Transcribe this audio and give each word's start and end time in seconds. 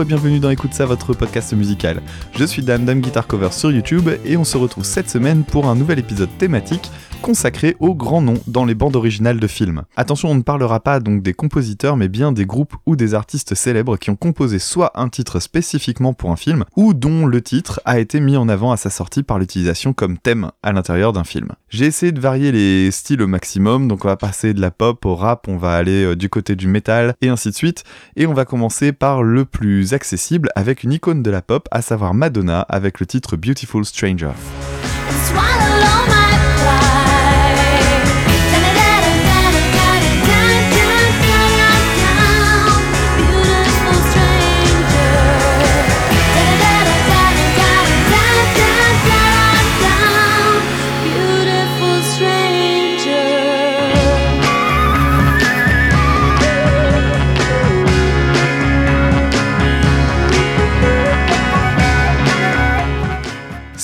Et 0.00 0.04
bienvenue 0.04 0.40
dans 0.40 0.50
Écoute 0.50 0.74
ça, 0.74 0.86
votre 0.86 1.14
podcast 1.14 1.52
musical. 1.52 2.02
Je 2.36 2.44
suis 2.44 2.62
Dan, 2.62 2.84
Dame 2.84 3.00
Guitar 3.00 3.28
Cover 3.28 3.50
sur 3.52 3.70
YouTube 3.70 4.10
et 4.24 4.36
on 4.36 4.42
se 4.42 4.56
retrouve 4.56 4.84
cette 4.84 5.08
semaine 5.08 5.44
pour 5.44 5.66
un 5.66 5.76
nouvel 5.76 6.00
épisode 6.00 6.30
thématique 6.36 6.90
consacré 7.24 7.74
aux 7.80 7.94
grands 7.94 8.20
noms 8.20 8.42
dans 8.46 8.66
les 8.66 8.74
bandes 8.74 8.96
originales 8.96 9.40
de 9.40 9.46
films. 9.46 9.84
Attention, 9.96 10.32
on 10.32 10.34
ne 10.34 10.42
parlera 10.42 10.80
pas 10.80 11.00
donc 11.00 11.22
des 11.22 11.32
compositeurs, 11.32 11.96
mais 11.96 12.08
bien 12.08 12.32
des 12.32 12.44
groupes 12.44 12.74
ou 12.84 12.96
des 12.96 13.14
artistes 13.14 13.54
célèbres 13.54 13.96
qui 13.96 14.10
ont 14.10 14.16
composé 14.16 14.58
soit 14.58 14.92
un 14.94 15.08
titre 15.08 15.40
spécifiquement 15.40 16.12
pour 16.12 16.30
un 16.30 16.36
film, 16.36 16.66
ou 16.76 16.92
dont 16.92 17.24
le 17.24 17.40
titre 17.40 17.80
a 17.86 17.98
été 17.98 18.20
mis 18.20 18.36
en 18.36 18.50
avant 18.50 18.72
à 18.72 18.76
sa 18.76 18.90
sortie 18.90 19.22
par 19.22 19.38
l'utilisation 19.38 19.94
comme 19.94 20.18
thème 20.18 20.50
à 20.62 20.72
l'intérieur 20.72 21.14
d'un 21.14 21.24
film. 21.24 21.52
J'ai 21.70 21.86
essayé 21.86 22.12
de 22.12 22.20
varier 22.20 22.52
les 22.52 22.90
styles 22.90 23.22
au 23.22 23.26
maximum, 23.26 23.88
donc 23.88 24.04
on 24.04 24.08
va 24.08 24.18
passer 24.18 24.52
de 24.52 24.60
la 24.60 24.70
pop 24.70 25.02
au 25.06 25.14
rap, 25.14 25.48
on 25.48 25.56
va 25.56 25.76
aller 25.76 26.04
euh, 26.04 26.16
du 26.16 26.28
côté 26.28 26.56
du 26.56 26.68
métal, 26.68 27.14
et 27.22 27.30
ainsi 27.30 27.48
de 27.48 27.54
suite, 27.54 27.84
et 28.16 28.26
on 28.26 28.34
va 28.34 28.44
commencer 28.44 28.92
par 28.92 29.22
le 29.22 29.46
plus 29.46 29.94
accessible 29.94 30.50
avec 30.56 30.82
une 30.82 30.92
icône 30.92 31.22
de 31.22 31.30
la 31.30 31.40
pop, 31.40 31.68
à 31.70 31.80
savoir 31.80 32.12
Madonna, 32.12 32.60
avec 32.68 33.00
le 33.00 33.06
titre 33.06 33.38
Beautiful 33.38 33.86
Stranger. 33.86 34.32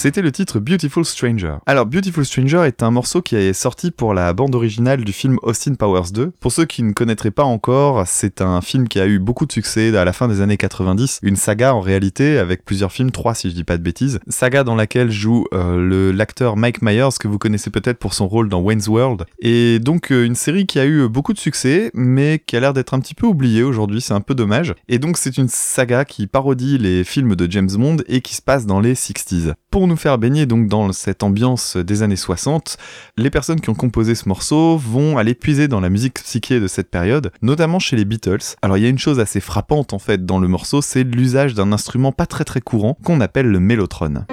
C'était 0.02 0.22
le 0.22 0.32
titre 0.32 0.60
Beautiful 0.60 1.04
Stranger. 1.04 1.56
Alors 1.66 1.84
Beautiful 1.84 2.24
Stranger 2.24 2.62
est 2.64 2.82
un 2.82 2.90
morceau 2.90 3.20
qui 3.20 3.36
est 3.36 3.52
sorti 3.52 3.90
pour 3.90 4.14
la 4.14 4.32
bande 4.32 4.54
originale 4.54 5.04
du 5.04 5.12
film 5.12 5.36
Austin 5.42 5.74
Powers 5.74 6.10
2. 6.10 6.32
Pour 6.40 6.52
ceux 6.52 6.64
qui 6.64 6.82
ne 6.82 6.94
connaîtraient 6.94 7.30
pas 7.30 7.44
encore, 7.44 8.04
c'est 8.06 8.40
un 8.40 8.62
film 8.62 8.88
qui 8.88 8.98
a 8.98 9.06
eu 9.06 9.18
beaucoup 9.18 9.44
de 9.44 9.52
succès 9.52 9.94
à 9.94 10.06
la 10.06 10.14
fin 10.14 10.26
des 10.26 10.40
années 10.40 10.56
90, 10.56 11.20
une 11.22 11.36
saga 11.36 11.74
en 11.74 11.80
réalité 11.80 12.38
avec 12.38 12.64
plusieurs 12.64 12.92
films, 12.92 13.10
trois 13.10 13.34
si 13.34 13.50
je 13.50 13.54
dis 13.54 13.62
pas 13.62 13.76
de 13.76 13.82
bêtises, 13.82 14.20
saga 14.26 14.64
dans 14.64 14.74
laquelle 14.74 15.10
joue 15.10 15.44
euh, 15.52 16.14
l'acteur 16.14 16.56
Mike 16.56 16.80
Myers 16.80 17.18
que 17.20 17.28
vous 17.28 17.36
connaissez 17.36 17.68
peut-être 17.68 17.98
pour 17.98 18.14
son 18.14 18.26
rôle 18.26 18.48
dans 18.48 18.62
Wayne's 18.62 18.88
World, 18.88 19.26
et 19.40 19.80
donc 19.80 20.12
euh, 20.12 20.24
une 20.24 20.34
série 20.34 20.64
qui 20.64 20.78
a 20.78 20.86
eu 20.86 21.10
beaucoup 21.10 21.34
de 21.34 21.38
succès 21.38 21.90
mais 21.92 22.42
qui 22.46 22.56
a 22.56 22.60
l'air 22.60 22.72
d'être 22.72 22.94
un 22.94 23.00
petit 23.00 23.14
peu 23.14 23.26
oubliée 23.26 23.64
aujourd'hui, 23.64 24.00
c'est 24.00 24.14
un 24.14 24.22
peu 24.22 24.34
dommage. 24.34 24.74
Et 24.88 24.98
donc 24.98 25.18
c'est 25.18 25.36
une 25.36 25.48
saga 25.48 26.06
qui 26.06 26.26
parodie 26.26 26.78
les 26.78 27.04
films 27.04 27.36
de 27.36 27.50
James 27.50 27.70
Bond 27.70 27.98
et 28.08 28.22
qui 28.22 28.34
se 28.34 28.40
passe 28.40 28.64
dans 28.64 28.80
les 28.80 28.94
60s. 28.94 29.52
Pour 29.70 29.86
nous 29.86 29.96
faire 29.96 30.18
baigner 30.18 30.46
donc 30.46 30.66
dans 30.66 30.92
cette 30.92 31.22
ambiance 31.22 31.76
des 31.76 32.02
années 32.02 32.16
60, 32.16 32.76
les 33.16 33.30
personnes 33.30 33.60
qui 33.60 33.70
ont 33.70 33.74
composé 33.74 34.16
ce 34.16 34.28
morceau 34.28 34.76
vont 34.76 35.16
aller 35.16 35.34
puiser 35.34 35.68
dans 35.68 35.78
la 35.78 35.90
musique 35.90 36.14
psyché 36.14 36.58
de 36.58 36.66
cette 36.66 36.90
période, 36.90 37.30
notamment 37.40 37.78
chez 37.78 37.94
les 37.94 38.04
Beatles. 38.04 38.56
Alors 38.62 38.78
il 38.78 38.82
y 38.82 38.86
a 38.86 38.88
une 38.88 38.98
chose 38.98 39.20
assez 39.20 39.38
frappante 39.38 39.92
en 39.92 40.00
fait 40.00 40.26
dans 40.26 40.40
le 40.40 40.48
morceau, 40.48 40.82
c'est 40.82 41.04
l'usage 41.04 41.54
d'un 41.54 41.70
instrument 41.70 42.10
pas 42.10 42.26
très 42.26 42.42
très 42.42 42.60
courant 42.60 42.98
qu'on 43.04 43.20
appelle 43.20 43.46
le 43.46 43.60
mélotron. 43.60 44.24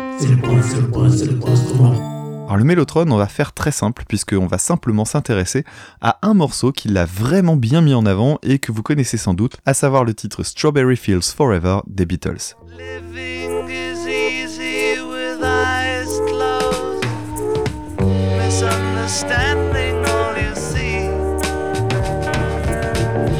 Alors 2.48 2.58
le 2.58 2.64
mélotron, 2.64 3.12
on 3.12 3.18
va 3.18 3.28
faire 3.28 3.54
très 3.54 3.72
simple 3.72 4.06
puisqu'on 4.08 4.48
va 4.48 4.58
simplement 4.58 5.06
s'intéresser 5.06 5.66
à 6.02 6.18
un 6.24 6.34
morceau 6.34 6.72
qui 6.72 6.88
l'a 6.88 7.06
vraiment 7.06 7.58
bien 7.58 7.82
mis 7.82 7.94
en 7.94 8.08
avant 8.08 8.40
et 8.42 8.58
que 8.58 8.72
vous 8.72 8.82
connaissez 8.82 9.18
sans 9.18 9.36
doute, 9.36 9.58
à 9.68 9.76
savoir 9.76 10.04
le 10.04 10.16
titre 10.16 10.42
Strawberry 10.42 10.98
Fields 10.98 11.36
Forever 11.36 11.82
des 11.86 12.08
Beatles. 12.08 12.56
All 20.06 20.38
you 20.38 20.54
see. 20.54 21.08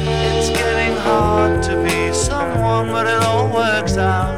It's 0.08 0.48
getting 0.48 0.96
hard 0.96 1.62
to 1.64 1.82
be 1.84 2.10
someone, 2.14 2.88
but 2.88 3.06
it 3.06 3.22
all 3.22 3.52
works 3.52 3.98
out. 3.98 4.37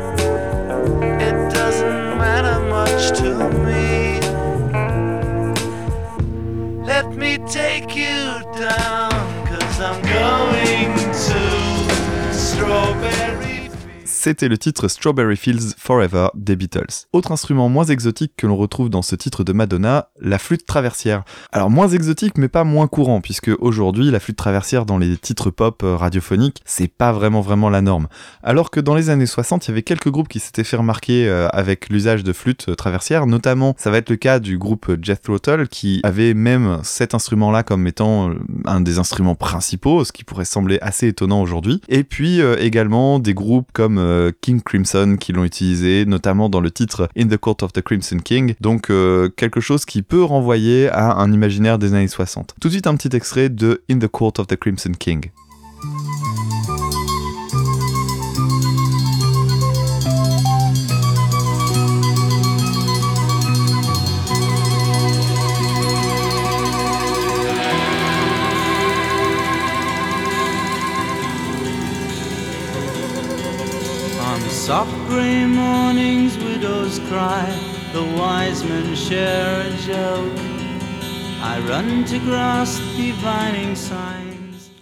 C'était 14.21 14.49
le 14.49 14.59
titre 14.59 14.87
Strawberry 14.89 15.35
Fields 15.35 15.73
Forever 15.79 16.29
des 16.35 16.55
Beatles. 16.55 17.07
Autre 17.15 17.33
instrument 17.33 17.71
moins 17.71 17.87
exotique 17.87 18.35
que 18.37 18.47
l'on 18.47 18.57
retrouve 18.59 18.91
dans 18.91 19.01
ce 19.01 19.17
titre 19.17 19.45
de 19.45 19.55
Madonna, 19.55 20.11
la 20.21 20.39
flûte 20.39 20.67
traversière. 20.67 21.23
Alors 21.53 21.71
moins 21.71 21.89
exotique 21.89 22.37
mais 22.37 22.49
pas 22.49 22.65
moins 22.65 22.87
courant 22.87 23.23
puisque 23.23 23.51
aujourd'hui 23.61 24.11
la 24.11 24.21
flûte 24.21 24.37
traversière 24.37 24.85
dans 24.85 24.99
les 24.99 25.17
titres 25.17 25.49
pop 25.49 25.83
euh, 25.83 25.97
radiophoniques, 25.97 26.61
c'est 26.67 26.87
pas 26.87 27.13
vraiment 27.13 27.41
vraiment 27.41 27.71
la 27.71 27.81
norme. 27.81 28.09
Alors 28.43 28.71
que 28.71 28.79
dans 28.79 28.95
les 28.95 29.09
années 29.09 29.25
60, 29.25 29.67
il 29.67 29.71
y 29.71 29.73
avait 29.73 29.83
quelques 29.83 30.11
groupes 30.11 30.29
qui 30.29 30.39
s'étaient 30.39 30.65
fait 30.65 30.77
remarquer 30.77 31.27
euh, 31.27 31.49
avec 31.55 31.89
l'usage 31.89 32.23
de 32.23 32.35
flûte 32.35 32.69
euh, 32.69 32.75
traversière, 32.75 33.25
notamment 33.27 33.75
ça 33.79 33.91
va 33.91 33.97
être 33.97 34.11
le 34.11 34.17
cas 34.17 34.39
du 34.39 34.59
groupe 34.59 34.99
Jethro 35.01 35.39
Tull 35.39 35.67
qui 35.67 36.01
avait 36.03 36.35
même 36.35 36.81
cet 36.83 37.15
instrument-là 37.15 37.63
comme 37.63 37.87
étant 37.87 38.35
un 38.67 38.83
des 38.83 38.99
instruments 38.99 39.35
principaux, 39.35 40.05
ce 40.05 40.13
qui 40.13 40.25
pourrait 40.25 40.45
sembler 40.45 40.79
assez 40.83 41.09
étonnant 41.09 41.41
aujourd'hui. 41.41 41.81
Et 41.89 42.05
puis 42.05 42.41
également 42.41 43.19
des 43.19 43.33
groupes 43.33 43.71
comme 43.73 44.10
euh, 44.11 44.33
King 44.41 44.61
Crimson 44.61 45.17
qui 45.19 45.33
l'ont 45.33 45.45
utilisé, 45.45 46.05
notamment 46.05 46.49
dans 46.49 46.61
le 46.61 46.71
titre 46.71 47.09
In 47.17 47.29
the 47.29 47.37
Court 47.37 47.57
of 47.63 47.73
the 47.73 47.81
Crimson 47.81 48.19
King. 48.19 48.55
Donc 48.61 48.91
euh, 48.91 49.29
quelque 49.29 49.61
chose 49.61 49.85
qui 49.85 50.03
peut 50.03 50.23
renvoyer 50.23 50.89
à 50.89 51.17
un 51.17 51.33
imaginaire 51.33 51.79
des 51.79 51.95
années 51.95 52.09
60. 52.09 52.55
Tout 52.61 52.69
de 52.69 52.73
suite 52.73 52.87
un 52.87 52.97
petit 52.97 53.15
extrait 53.17 53.49
de 53.49 53.83
In 53.91 53.99
the 53.99 54.09
Court 54.09 54.35
of 54.39 54.47
the 54.47 54.57
Crimson 54.57 54.93
King. 54.99 55.31
Soft 74.71 74.95
grey 75.09 75.47
mornings, 75.47 76.39
widows 76.39 77.01
cry, 77.09 77.45
the 77.93 78.05
wise 78.17 78.63
men 78.63 78.95
share 78.95 79.63
a 79.63 79.77
joke. 79.79 80.39
I 81.43 81.59
run 81.69 82.05
to 82.05 82.21
grasp 82.21 82.81
divining 82.97 83.75
signs. 83.75 84.30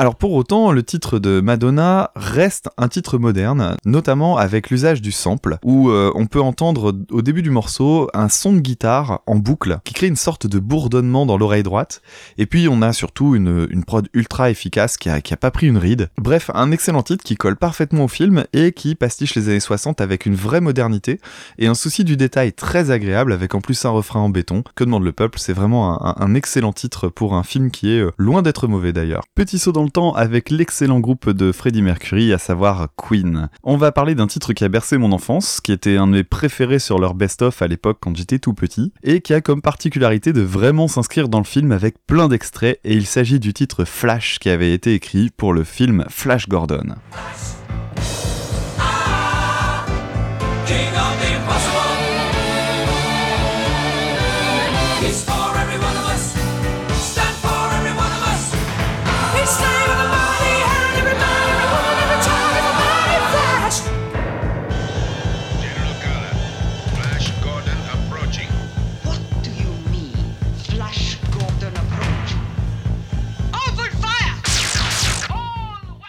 Alors 0.01 0.15
pour 0.15 0.35
autant, 0.35 0.71
le 0.71 0.85
titre 0.85 1.19
de 1.19 1.41
Madonna 1.41 2.13
reste 2.15 2.69
un 2.79 2.87
titre 2.87 3.19
moderne, 3.19 3.77
notamment 3.85 4.37
avec 4.37 4.71
l'usage 4.71 5.03
du 5.03 5.11
sample, 5.11 5.59
où 5.65 5.91
euh, 5.91 6.13
on 6.15 6.27
peut 6.27 6.41
entendre 6.41 6.97
au 7.11 7.21
début 7.21 7.43
du 7.43 7.51
morceau 7.51 8.09
un 8.15 8.29
son 8.29 8.53
de 8.53 8.61
guitare 8.61 9.23
en 9.27 9.35
boucle 9.35 9.81
qui 9.83 9.95
crée 9.95 10.07
une 10.07 10.15
sorte 10.15 10.47
de 10.47 10.61
bourdonnement 10.61 11.27
dans 11.27 11.37
l'oreille 11.37 11.65
droite, 11.65 12.01
et 12.37 12.47
puis 12.47 12.69
on 12.69 12.81
a 12.81 12.93
surtout 12.93 13.35
une, 13.35 13.67
prod 13.85 14.09
ultra 14.15 14.51
efficace 14.51 14.99
qui 14.99 15.11
a, 15.11 15.21
pas 15.21 15.51
pris 15.51 15.67
une 15.67 15.79
ride. 15.79 16.11
Bref, 16.17 16.53
un 16.55 16.71
excellent 16.71 17.03
titre 17.03 17.25
qui 17.25 17.35
colle 17.35 17.57
parfaitement 17.57 18.05
au 18.05 18.09
film 18.09 18.45
et 18.53 18.71
qui 18.71 18.95
pastiche 18.95 19.35
les 19.35 19.49
années 19.49 19.59
60 19.59 20.01
avec 20.01 20.27
une 20.27 20.37
vraie 20.37 20.61
modernité 20.61 21.19
et 21.59 21.67
un 21.67 21.75
souci 21.75 22.05
du 22.05 22.17
détail 22.17 22.53
très 22.53 22.93
agréable 22.93 23.33
avec 23.33 23.53
en 23.57 23.61
plus 23.61 23.85
un 23.85 23.91
refrain 23.91 24.21
en 24.21 24.29
béton. 24.29 24.63
Que 24.77 24.85
demande 24.85 25.03
le 25.03 25.13
peuple? 25.13 25.41
C'est 25.41 25.53
vraiment 25.53 26.07
un, 26.07 26.15
un, 26.25 26.35
excellent 26.37 26.73
titre 26.73 27.09
pour 27.09 27.35
un 27.35 27.43
film 27.43 27.73
qui 27.73 27.91
est 27.91 28.01
euh, 28.01 28.13
loin 28.17 28.43
d'être 28.43 28.69
mauvais 28.69 28.93
d'ailleurs. 28.93 29.25
Petit 29.35 29.59
saut 29.59 29.73
dans 29.73 29.88
temps 29.91 30.13
avec 30.13 30.51
l'excellent 30.51 31.01
groupe 31.01 31.31
de 31.31 31.53
Freddie 31.53 31.83
Mercury, 31.83 32.33
à 32.33 32.39
savoir 32.39 32.89
Queen. 32.97 33.49
On 33.63 33.77
va 33.77 33.93
parler 33.93 34.15
d'un 34.15 34.27
titre 34.27 34.53
qui 34.53 34.65
a 34.65 34.69
bercé 34.69 34.99
mon 34.99 35.13
enfance, 35.13 35.61
qui 35.61 35.73
était 35.73 35.97
un 35.97 36.07
de 36.07 36.13
mes 36.13 36.25
préférés 36.25 36.79
sur 36.79 36.99
leur 36.99 37.15
best-of 37.15 37.63
à 37.63 37.67
l'époque 37.67 37.99
quand 38.01 38.17
j'étais 38.17 38.39
tout 38.39 38.55
petit, 38.55 38.93
et 39.03 39.21
qui 39.21 39.35
a 39.35 39.41
comme 39.41 39.63
particularité 39.63 40.33
de 40.33 40.43
vraiment 40.43 40.89
s'inscrire 40.89 41.29
dans 41.29 41.39
le 41.39 41.45
film 41.45 41.73
avec 41.73 41.97
plein 42.07 42.29
d'extraits, 42.29 42.81
et 42.85 42.95
il 42.95 43.07
s'agit 43.07 43.41
du 43.41 43.53
titre 43.53 43.85
Flash 43.85 44.39
qui 44.39 44.51
avait 44.51 44.73
été 44.73 44.95
écrit 44.95 45.31
pour 45.37 45.53
le 45.53 45.65
film 45.65 46.05
Flash 46.09 46.49
Gordon. 46.49 46.95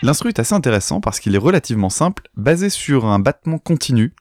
L'instru 0.02 0.30
est 0.30 0.40
assez 0.40 0.56
intéressant 0.56 1.02
parce 1.02 1.20
qu'il 1.20 1.36
est 1.36 1.40
relativement 1.40 1.90
simple, 1.90 2.24
basé 2.38 2.70
sur 2.70 3.06
un 3.06 3.20
battement 3.20 3.58
continu, 3.58 4.14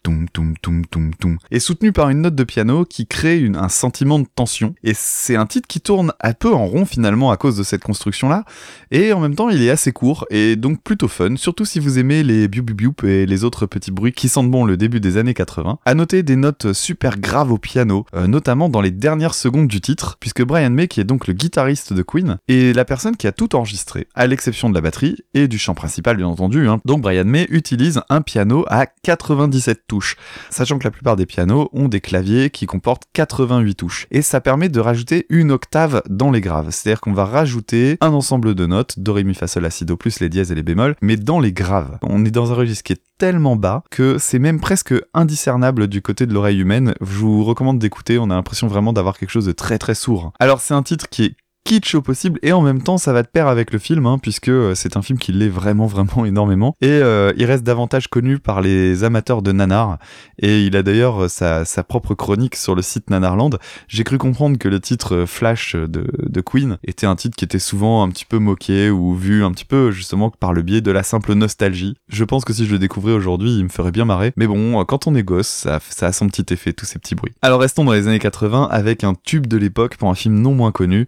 et 1.53 1.61
soutenu 1.61 1.93
par 1.93 2.09
une 2.09 2.23
note 2.23 2.35
de 2.35 2.43
piano 2.43 2.85
qui 2.85 3.07
crée 3.07 3.49
un 3.55 3.69
sentiment 3.69 4.19
de 4.19 4.27
tension. 4.35 4.75
Et 4.83 4.93
c'est 4.93 5.37
un 5.37 5.47
titre 5.47 5.69
qui 5.69 5.81
tourne 5.81 6.13
un 6.21 6.33
peu 6.33 6.53
en 6.53 6.67
rond 6.67 6.85
finalement 6.85 7.31
à 7.31 7.37
cause 7.37 7.57
de 7.57 7.63
cette 7.63 7.85
construction-là, 7.85 8.45
et 8.91 9.13
en 9.13 9.21
même 9.21 9.37
temps 9.37 9.51
il 9.51 9.63
est 9.63 9.71
assez 9.71 9.93
court 9.93 10.27
et 10.31 10.57
donc 10.57 10.83
plutôt 10.83 11.07
fun, 11.07 11.37
surtout 11.37 11.65
si 11.65 11.79
vous 11.79 12.01
aimez 12.01 12.25
les 12.25 12.49
biou 12.49 12.65
et 13.05 13.27
les 13.27 13.45
autres 13.45 13.67
petits 13.67 13.93
bruits 13.93 14.13
qui 14.13 14.29
sentent 14.29 14.51
bon 14.51 14.65
le 14.65 14.77
début 14.77 14.99
des 14.99 15.17
années 15.17 15.35
80. 15.35 15.79
À 15.85 15.95
noter 15.95 16.25
des 16.25 16.37
notes 16.37 16.73
super 16.73 17.21
graves 17.21 17.53
au 17.53 17.59
piano, 17.59 18.05
euh, 18.15 18.27
notamment 18.27 18.69
dans 18.69 18.81
les 18.81 18.91
dernières 18.91 19.35
secondes 19.35 19.69
du 19.69 19.81
titre, 19.81 20.17
puisque 20.19 20.43
Brian 20.43 20.71
May, 20.71 20.89
qui 20.89 21.01
est 21.01 21.05
donc 21.05 21.29
le 21.29 21.35
guitariste 21.35 21.93
de 21.93 22.03
Queen, 22.03 22.39
est 22.49 22.75
la 22.75 22.85
personne 22.85 23.17
qui 23.17 23.29
a 23.29 23.33
tout 23.33 23.55
enregistré, 23.55 24.09
à 24.17 24.27
l'exception 24.27 24.69
de 24.71 24.75
la 24.75 24.81
batterie 24.81 25.19
et 25.35 25.47
du 25.47 25.59
principal 25.75 26.17
bien 26.17 26.27
entendu. 26.27 26.69
Hein. 26.69 26.81
Donc 26.85 27.03
Brian 27.03 27.25
May 27.25 27.47
utilise 27.51 28.01
un 28.09 28.23
piano 28.23 28.65
à 28.69 28.87
97 28.87 29.83
touches, 29.87 30.17
sachant 30.51 30.79
que 30.79 30.85
la 30.85 30.91
plupart 30.91 31.17
des 31.17 31.27
pianos 31.27 31.69
ont 31.73 31.89
des 31.89 32.01
claviers 32.01 32.51
qui 32.51 32.67
comportent 32.67 33.05
88 33.13 33.75
touches. 33.75 34.07
Et 34.11 34.23
ça 34.23 34.41
permet 34.41 34.69
de 34.69 34.81
rajouter 34.81 35.27
une 35.29 35.51
octave 35.51 36.03
dans 36.09 36.31
les 36.31 36.41
graves. 36.41 36.71
C'est-à-dire 36.71 37.01
qu'on 37.01 37.13
va 37.13 37.25
rajouter 37.25 37.99
un 38.01 38.13
ensemble 38.13 38.55
de 38.55 38.67
notes, 38.67 38.99
do, 38.99 39.13
ré, 39.13 39.25
mi, 39.25 39.35
fa, 39.35 39.47
sol, 39.47 39.63
la, 39.63 39.71
si, 39.71 39.85
plus 39.85 40.21
les 40.21 40.29
dièses 40.29 40.53
et 40.53 40.55
les 40.55 40.63
bémols, 40.63 40.97
mais 41.03 41.17
dans 41.17 41.41
les 41.41 41.53
graves. 41.53 41.99
On 42.03 42.25
est 42.25 42.31
dans 42.31 42.53
un 42.53 42.55
registre 42.55 42.85
qui 42.85 42.93
est 42.93 43.03
tellement 43.19 43.57
bas 43.57 43.83
que 43.91 44.17
c'est 44.19 44.39
même 44.39 44.61
presque 44.61 44.95
indiscernable 45.13 45.89
du 45.89 46.03
côté 46.03 46.27
de 46.27 46.33
l'oreille 46.33 46.61
humaine. 46.61 46.95
Je 47.01 47.19
vous 47.19 47.45
recommande 47.45 47.79
d'écouter, 47.79 48.19
on 48.19 48.31
a 48.31 48.35
l'impression 48.35 48.69
vraiment 48.69 48.93
d'avoir 48.93 49.19
quelque 49.19 49.31
chose 49.31 49.47
de 49.47 49.53
très 49.53 49.79
très 49.79 49.95
sourd. 49.95 50.33
Alors 50.39 50.61
c'est 50.61 50.75
un 50.75 50.83
titre 50.83 51.09
qui 51.09 51.25
est 51.25 51.37
kitsch 51.69 51.95
au 51.95 52.01
possible 52.01 52.39
et 52.43 52.53
en 52.53 52.63
même 52.63 52.81
temps 52.81 52.97
ça 52.97 53.13
va 53.13 53.23
de 53.23 53.29
pair 53.29 53.47
avec 53.47 53.75
le 53.75 53.79
film 53.79 54.07
hein, 54.07 54.17
puisque 54.17 54.49
euh, 54.49 54.75
c'est 54.75 54.97
un 54.97 55.03
film 55.03 55.19
qui 55.19 55.33
l'est 55.33 55.51
vraiment 55.51 55.85
vraiment 55.85 56.25
énormément 56.25 56.75
et 56.81 56.89
euh, 56.89 57.31
il 57.37 57.45
reste 57.45 57.63
davantage 57.63 58.09
connu 58.09 58.39
par 58.39 58.63
les 58.63 59.05
amateurs 59.05 59.43
de 59.43 59.53
nanar 59.53 59.99
et 60.39 60.63
il 60.63 60.77
a 60.77 60.83
d'ailleurs 60.83 61.25
euh, 61.25 61.29
sa, 61.29 61.67
sa, 61.67 61.85
propre 61.85 62.15
chronique 62.15 62.57
sur 62.57 62.75
le 62.75 62.81
site 62.81 63.11
Nanarland. 63.11 63.59
J'ai 63.87 64.03
cru 64.03 64.17
comprendre 64.17 64.57
que 64.57 64.67
le 64.67 64.81
titre 64.81 65.27
Flash 65.27 65.77
de, 65.77 66.07
de, 66.17 66.41
Queen 66.41 66.79
était 66.85 67.05
un 67.05 67.17
titre 67.17 67.37
qui 67.37 67.45
était 67.45 67.59
souvent 67.59 68.03
un 68.03 68.09
petit 68.09 68.25
peu 68.25 68.39
moqué 68.39 68.89
ou 68.89 69.15
vu 69.15 69.45
un 69.45 69.53
petit 69.53 69.67
peu 69.67 69.91
justement 69.91 70.31
par 70.31 70.55
le 70.55 70.63
biais 70.63 70.81
de 70.81 70.91
la 70.91 71.03
simple 71.03 71.35
nostalgie. 71.35 71.97
Je 72.09 72.25
pense 72.25 72.47
que 72.47 72.55
si 72.55 72.65
je 72.65 72.73
le 72.73 72.79
découvrais 72.79 73.13
aujourd'hui 73.13 73.59
il 73.59 73.65
me 73.65 73.69
ferait 73.69 73.93
bien 73.93 74.07
marrer 74.07 74.33
mais 74.37 74.47
bon 74.47 74.83
quand 74.87 75.07
on 75.07 75.15
est 75.15 75.23
gosse 75.23 75.49
ça, 75.49 75.81
ça 75.91 76.07
a 76.07 76.13
son 76.13 76.29
petit 76.29 76.51
effet 76.51 76.73
tous 76.73 76.87
ces 76.87 76.99
petits 76.99 77.15
bruits. 77.15 77.33
Alors 77.43 77.61
restons 77.61 77.85
dans 77.85 77.93
les 77.93 78.09
années 78.09 78.19
80 78.19 78.69
avec 78.71 79.05
un 79.05 79.13
tube 79.13 79.47
de 79.47 79.59
l'époque 79.59 79.99
pour 79.99 80.09
un 80.09 80.15
film 80.15 80.41
non 80.41 80.55
moins 80.55 80.73
connu 80.73 81.07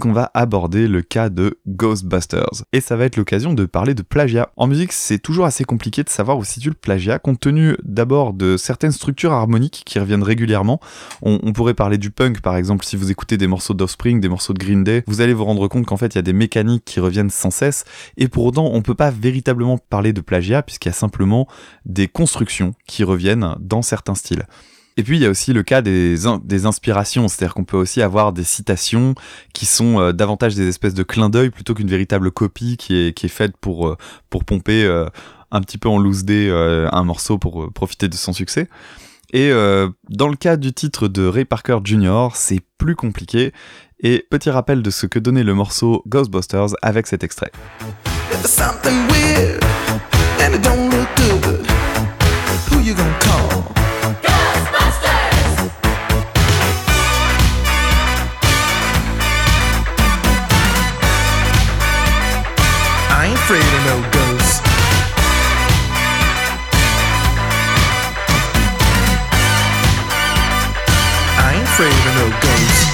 puisqu'on 0.00 0.14
va 0.14 0.30
aborder 0.32 0.88
le 0.88 1.02
cas 1.02 1.28
de 1.28 1.58
Ghostbusters. 1.68 2.64
Et 2.72 2.80
ça 2.80 2.96
va 2.96 3.04
être 3.04 3.16
l'occasion 3.18 3.52
de 3.52 3.66
parler 3.66 3.92
de 3.92 4.00
plagiat. 4.00 4.50
En 4.56 4.66
musique, 4.66 4.92
c'est 4.92 5.18
toujours 5.18 5.44
assez 5.44 5.64
compliqué 5.64 6.02
de 6.02 6.08
savoir 6.08 6.38
où 6.38 6.44
situe 6.44 6.70
le 6.70 6.74
plagiat, 6.74 7.18
compte 7.18 7.40
tenu 7.40 7.76
d'abord 7.82 8.32
de 8.32 8.56
certaines 8.56 8.92
structures 8.92 9.32
harmoniques 9.32 9.82
qui 9.84 9.98
reviennent 9.98 10.22
régulièrement. 10.22 10.80
On, 11.20 11.52
pourrait 11.52 11.74
parler 11.74 11.98
du 11.98 12.10
punk, 12.10 12.40
par 12.40 12.56
exemple, 12.56 12.86
si 12.86 12.96
vous 12.96 13.10
écoutez 13.10 13.36
des 13.36 13.46
morceaux 13.46 13.74
d'Offspring, 13.74 14.20
des 14.20 14.30
morceaux 14.30 14.54
de 14.54 14.58
Green 14.58 14.84
Day, 14.84 15.04
vous 15.06 15.20
allez 15.20 15.34
vous 15.34 15.44
rendre 15.44 15.68
compte 15.68 15.84
qu'en 15.84 15.98
fait, 15.98 16.14
il 16.14 16.16
y 16.16 16.18
a 16.18 16.22
des 16.22 16.32
mécaniques 16.32 16.86
qui 16.86 16.98
reviennent 16.98 17.28
sans 17.28 17.50
cesse, 17.50 17.84
et 18.16 18.28
pour 18.28 18.46
autant, 18.46 18.70
on 18.72 18.80
peut 18.80 18.94
pas 18.94 19.10
véritablement 19.10 19.76
parler 19.76 20.14
de 20.14 20.22
plagiat, 20.22 20.62
puisqu'il 20.62 20.88
y 20.88 20.92
a 20.92 20.94
simplement 20.94 21.46
des 21.84 22.08
constructions 22.08 22.72
qui 22.86 23.04
reviennent 23.04 23.54
dans 23.60 23.82
certains 23.82 24.14
styles. 24.14 24.46
Et 25.00 25.02
puis 25.02 25.16
il 25.16 25.22
y 25.22 25.26
a 25.26 25.30
aussi 25.30 25.54
le 25.54 25.62
cas 25.62 25.80
des, 25.80 26.14
des 26.44 26.66
inspirations, 26.66 27.26
c'est-à-dire 27.26 27.54
qu'on 27.54 27.64
peut 27.64 27.78
aussi 27.78 28.02
avoir 28.02 28.34
des 28.34 28.44
citations 28.44 29.14
qui 29.54 29.64
sont 29.64 29.98
euh, 29.98 30.12
davantage 30.12 30.54
des 30.54 30.68
espèces 30.68 30.92
de 30.92 31.02
clins 31.02 31.30
d'œil 31.30 31.48
plutôt 31.48 31.72
qu'une 31.72 31.88
véritable 31.88 32.30
copie 32.30 32.76
qui 32.76 32.96
est, 32.98 33.16
qui 33.16 33.24
est 33.24 33.30
faite 33.30 33.56
pour, 33.58 33.88
euh, 33.88 33.96
pour 34.28 34.44
pomper 34.44 34.84
euh, 34.84 35.06
un 35.52 35.62
petit 35.62 35.78
peu 35.78 35.88
en 35.88 35.98
loose 35.98 36.24
day 36.24 36.50
un 36.50 37.02
morceau 37.02 37.38
pour 37.38 37.72
profiter 37.72 38.08
de 38.08 38.14
son 38.14 38.34
succès. 38.34 38.68
Et 39.32 39.50
dans 40.08 40.28
le 40.28 40.36
cas 40.36 40.56
du 40.56 40.72
titre 40.72 41.08
de 41.08 41.26
Ray 41.26 41.44
Parker 41.44 41.78
Jr., 41.82 42.28
c'est 42.34 42.60
plus 42.78 42.94
compliqué. 42.94 43.52
Et 44.00 44.26
petit 44.30 44.50
rappel 44.50 44.82
de 44.82 44.90
ce 44.90 45.06
que 45.06 45.18
donnait 45.18 45.42
le 45.42 45.54
morceau 45.54 46.04
Ghostbusters 46.06 46.74
avec 46.82 47.08
cet 47.08 47.24
extrait. 47.24 47.50
afraid 63.50 63.62
of 63.62 63.84
no 63.84 64.10
ghosts. 64.12 64.60
I 71.36 71.54
ain't 71.56 71.64
afraid 71.64 71.90
of 71.90 72.14
no 72.14 72.40
ghosts. 72.40 72.89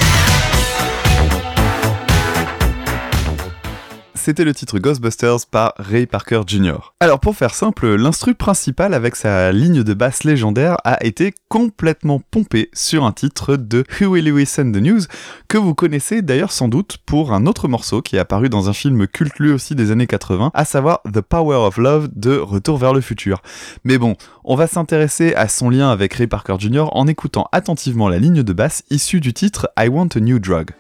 C'était 4.27 4.45
le 4.45 4.55
titre 4.55 4.81
Ghostbusters 4.81 5.47
par 5.49 5.73
Ray 5.79 6.07
Parker 6.07 6.41
Jr. 6.49 6.93
Alors 6.99 7.21
pour 7.21 7.37
faire 7.37 7.55
simple, 7.55 7.95
l'instru 7.95 8.35
principal 8.35 8.93
avec 8.93 9.15
sa 9.15 9.53
ligne 9.53 9.85
de 9.85 9.95
basse 9.95 10.25
légendaire 10.25 10.79
a 10.83 11.07
été 11.07 11.33
complètement 11.49 12.21
pompé 12.33 12.69
sur 12.73 13.05
un 13.05 13.13
titre 13.13 13.55
de 13.55 13.85
Huey 14.01 14.23
Lewis 14.23 14.57
and 14.59 14.73
the 14.73 14.83
News 14.83 15.03
que 15.47 15.59
vous 15.59 15.77
connaissez 15.77 16.23
d'ailleurs 16.23 16.51
sans 16.51 16.67
doute 16.67 16.97
pour 17.07 17.33
un 17.33 17.47
autre 17.47 17.69
morceau 17.69 18.03
qui 18.03 18.17
est 18.17 18.19
apparu 18.19 18.49
dans 18.49 18.69
un 18.69 18.73
film 18.73 19.07
culte 19.07 19.39
lui 19.39 19.53
aussi 19.53 19.77
des 19.77 19.93
années 19.93 20.09
80, 20.09 20.51
à 20.55 20.65
savoir 20.65 21.03
The 21.05 21.21
Power 21.21 21.59
of 21.59 21.77
Love 21.77 22.09
de 22.17 22.37
Retour 22.37 22.79
vers 22.79 22.95
le 22.95 23.03
futur. 23.03 23.43
Mais 23.85 23.97
bon, 23.97 24.17
on 24.43 24.57
va 24.57 24.67
s'intéresser 24.67 25.37
à 25.37 25.47
son 25.47 25.71
lien 25.71 25.91
avec 25.91 26.15
Ray 26.15 26.27
Parker 26.27 26.57
Jr. 26.59 26.87
en 26.91 27.07
écoutant 27.07 27.47
attentivement 27.53 28.09
la 28.09 28.19
ligne 28.19 28.43
de 28.43 28.53
basse 28.53 28.83
issue 28.91 29.21
du 29.21 29.33
titre 29.33 29.71
I 29.79 29.87
Want 29.87 30.09
a 30.17 30.19
New 30.19 30.41
Drug. 30.41 30.73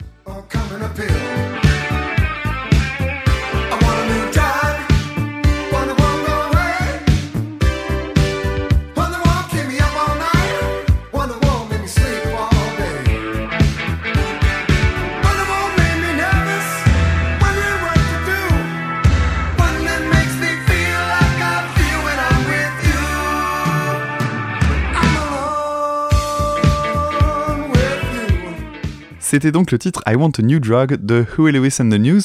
C'était 29.37 29.53
donc 29.53 29.71
le 29.71 29.79
titre 29.79 30.03
I 30.07 30.15
Want 30.15 30.33
a 30.39 30.43
New 30.43 30.59
Drug 30.61 30.97
de 30.97 31.23
Huey 31.37 31.53
Lewis 31.53 31.77
and 31.79 31.91
the 31.91 32.01
News. 32.01 32.23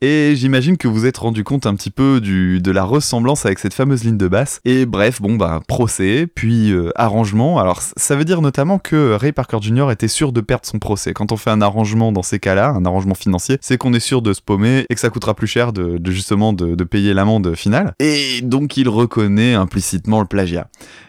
Et 0.00 0.36
j'imagine 0.36 0.76
que 0.76 0.86
vous 0.86 1.04
êtes 1.04 1.16
rendu 1.16 1.42
compte 1.42 1.66
un 1.66 1.74
petit 1.74 1.90
peu 1.90 2.20
du, 2.20 2.60
de 2.60 2.70
la 2.70 2.84
ressemblance 2.84 3.44
avec 3.44 3.58
cette 3.58 3.74
fameuse 3.74 4.04
ligne 4.04 4.16
de 4.16 4.28
basse. 4.28 4.60
Et 4.64 4.86
bref, 4.86 5.20
bon 5.20 5.34
bah 5.34 5.58
procès, 5.66 6.28
puis 6.32 6.70
euh, 6.70 6.92
arrangement. 6.94 7.58
Alors 7.58 7.82
ça 7.82 8.14
veut 8.14 8.24
dire 8.24 8.40
notamment 8.40 8.78
que 8.78 9.14
Ray 9.14 9.32
Parker 9.32 9.58
Jr. 9.60 9.90
était 9.90 10.06
sûr 10.06 10.30
de 10.30 10.40
perdre 10.40 10.64
son 10.64 10.78
procès. 10.78 11.12
Quand 11.12 11.32
on 11.32 11.36
fait 11.36 11.50
un 11.50 11.60
arrangement 11.60 12.12
dans 12.12 12.22
ces 12.22 12.38
cas-là, 12.38 12.68
un 12.68 12.84
arrangement 12.84 13.16
financier, 13.16 13.58
c'est 13.60 13.76
qu'on 13.76 13.92
est 13.92 13.98
sûr 13.98 14.22
de 14.22 14.32
se 14.32 14.40
paumer 14.40 14.86
et 14.88 14.94
que 14.94 15.00
ça 15.00 15.10
coûtera 15.10 15.34
plus 15.34 15.48
cher 15.48 15.72
de, 15.72 15.98
justement 16.12 16.52
de, 16.52 16.76
de 16.76 16.84
payer 16.84 17.14
l'amende 17.14 17.56
finale. 17.56 17.94
Et 17.98 18.42
donc 18.42 18.76
il 18.76 18.88
reconnaît 18.88 19.54
implicitement 19.54 20.20
le 20.20 20.26
plagiat. 20.26 20.68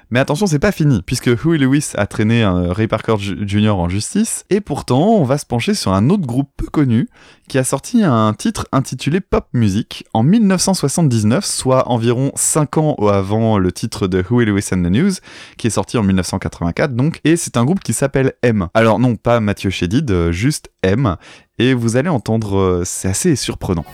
Mais 0.10 0.20
attention, 0.20 0.48
c'est 0.48 0.60
pas 0.60 0.72
fini, 0.72 1.02
puisque 1.06 1.28
Huey 1.28 1.58
Lewis 1.58 1.92
a 1.96 2.06
traîné 2.08 2.44
un 2.44 2.72
Ray 2.72 2.88
Parker 2.88 3.16
Jr. 3.20 3.70
en 3.70 3.90
justice, 3.90 4.46
et 4.50 4.62
pourtant, 4.62 5.16
on 5.16 5.24
va 5.24 5.38
se 5.38 5.46
pencher 5.46 5.74
sur 5.74 5.94
un 5.94 6.10
autre 6.10 6.26
groupe 6.26 6.50
peu 6.58 6.68
connu, 6.68 7.08
qui 7.48 7.58
a 7.58 7.64
sorti 7.64 8.04
un 8.04 8.34
titre 8.34 8.68
intitulé 8.72 9.20
Pop 9.20 9.48
Music 9.54 10.06
en 10.14 10.24
1979, 10.24 11.46
soit 11.46 11.90
environ 11.90 12.32
5 12.36 12.78
ans 12.78 12.96
avant 12.96 13.58
le 13.58 13.72
titre 13.72 14.08
de 14.08 14.24
Huey 14.30 14.46
Lewis 14.46 14.70
and 14.72 14.84
the 14.84 14.92
News, 14.92 15.14
qui 15.58 15.68
est 15.68 15.72
sorti 15.72 15.98
en 15.98 16.04
1984 16.04 16.96
donc, 16.96 17.20
et 17.24 17.36
c'est 17.36 17.58
un 17.58 17.66
groupe 17.66 17.80
qui 17.80 17.94
s'appelle 17.94 18.34
M. 18.42 18.68
Alors 18.74 19.00
non, 19.00 19.16
pas 19.16 19.40
Mathieu 19.40 19.70
Chédid, 19.70 20.10
euh, 20.12 20.32
juste 20.32 20.70
M, 20.84 21.18
et 21.60 21.74
vous 21.74 21.98
allez 21.98 22.10
entendre, 22.10 22.58
euh, 22.58 22.82
c'est 22.86 23.08
assez 23.08 23.36
surprenant. 23.36 23.86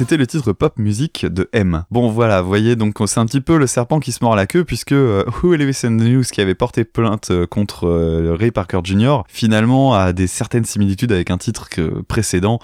C'était 0.00 0.16
le 0.16 0.26
titre 0.26 0.54
pop 0.54 0.78
music 0.78 1.26
de 1.26 1.50
M. 1.52 1.84
Bon 1.90 2.08
voilà, 2.08 2.40
vous 2.40 2.48
voyez, 2.48 2.74
donc 2.74 2.96
c'est 3.04 3.20
un 3.20 3.26
petit 3.26 3.42
peu 3.42 3.58
le 3.58 3.66
serpent 3.66 4.00
qui 4.00 4.12
se 4.12 4.24
mord 4.24 4.34
la 4.34 4.46
queue 4.46 4.64
puisque 4.64 4.92
euh, 4.92 5.26
Huey 5.42 5.62
and 5.62 5.98
the 5.98 6.04
News 6.04 6.22
qui 6.22 6.40
avait 6.40 6.54
porté 6.54 6.84
plainte 6.84 7.30
euh, 7.30 7.46
contre 7.46 7.86
euh, 7.86 8.34
Ray 8.34 8.50
Parker 8.50 8.80
Jr. 8.82 9.18
finalement 9.28 9.92
a 9.92 10.14
des 10.14 10.26
certaines 10.26 10.64
similitudes 10.64 11.12
avec 11.12 11.30
un 11.30 11.36
titre 11.36 11.68
précédent 12.08 12.60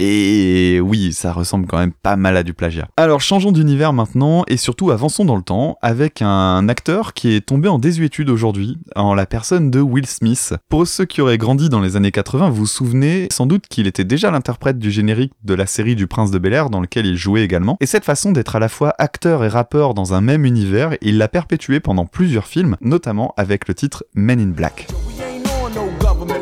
et 0.00 0.80
oui, 0.80 1.12
ça 1.12 1.32
ressemble 1.32 1.66
quand 1.66 1.78
même 1.78 1.92
pas 1.92 2.16
mal 2.16 2.36
à 2.36 2.42
du 2.42 2.54
plagiat. 2.54 2.88
Alors 2.96 3.20
changeons 3.20 3.52
d'univers 3.52 3.92
maintenant 3.92 4.44
et 4.48 4.56
surtout 4.56 4.90
avançons 4.90 5.26
dans 5.26 5.36
le 5.36 5.42
temps 5.42 5.76
avec 5.82 6.22
un 6.22 6.68
acteur 6.68 7.12
qui 7.12 7.34
est 7.34 7.42
tombé 7.42 7.68
en 7.68 7.78
désuétude 7.78 8.30
aujourd'hui 8.30 8.78
en 8.96 9.14
la 9.14 9.26
personne 9.26 9.70
de 9.70 9.80
Will 9.80 10.06
Smith. 10.06 10.54
Pour 10.70 10.86
ceux 10.86 11.04
qui 11.04 11.20
auraient 11.20 11.38
grandi 11.38 11.68
dans 11.68 11.80
les 11.80 11.96
années 11.96 12.12
80, 12.12 12.48
vous 12.48 12.66
souvenez 12.66 13.28
sans 13.30 13.44
doute 13.46 13.66
qu'il 13.68 13.86
était 13.86 14.04
déjà 14.04 14.30
l'interprète 14.30 14.78
du 14.78 14.90
générique 14.90 15.32
de 15.44 15.54
la 15.54 15.66
série 15.66 15.96
du 15.96 16.06
Prince 16.06 16.30
de 16.30 16.38
Bel 16.38 16.54
Air 16.54 16.70
dans 16.70 16.80
lequel 16.80 17.04
il 17.04 17.16
jouait 17.16 17.42
également. 17.42 17.76
Et 17.80 17.86
cette 17.86 18.04
façon 18.04 18.32
d'être 18.32 18.56
à 18.56 18.58
la 18.58 18.68
fois 18.68 18.94
acteur 18.98 19.44
et 19.44 19.48
rappeur 19.48 19.92
dans 19.92 20.14
un 20.14 20.22
même 20.22 20.46
univers, 20.46 20.96
il 21.02 21.18
l'a 21.18 21.28
perpétué 21.28 21.80
pendant 21.80 22.06
plusieurs 22.06 22.46
films, 22.46 22.76
notamment 22.80 23.34
avec 23.36 23.68
le 23.68 23.74
titre 23.74 24.04
Men 24.14 24.40
in 24.40 24.48
Black. 24.48 24.86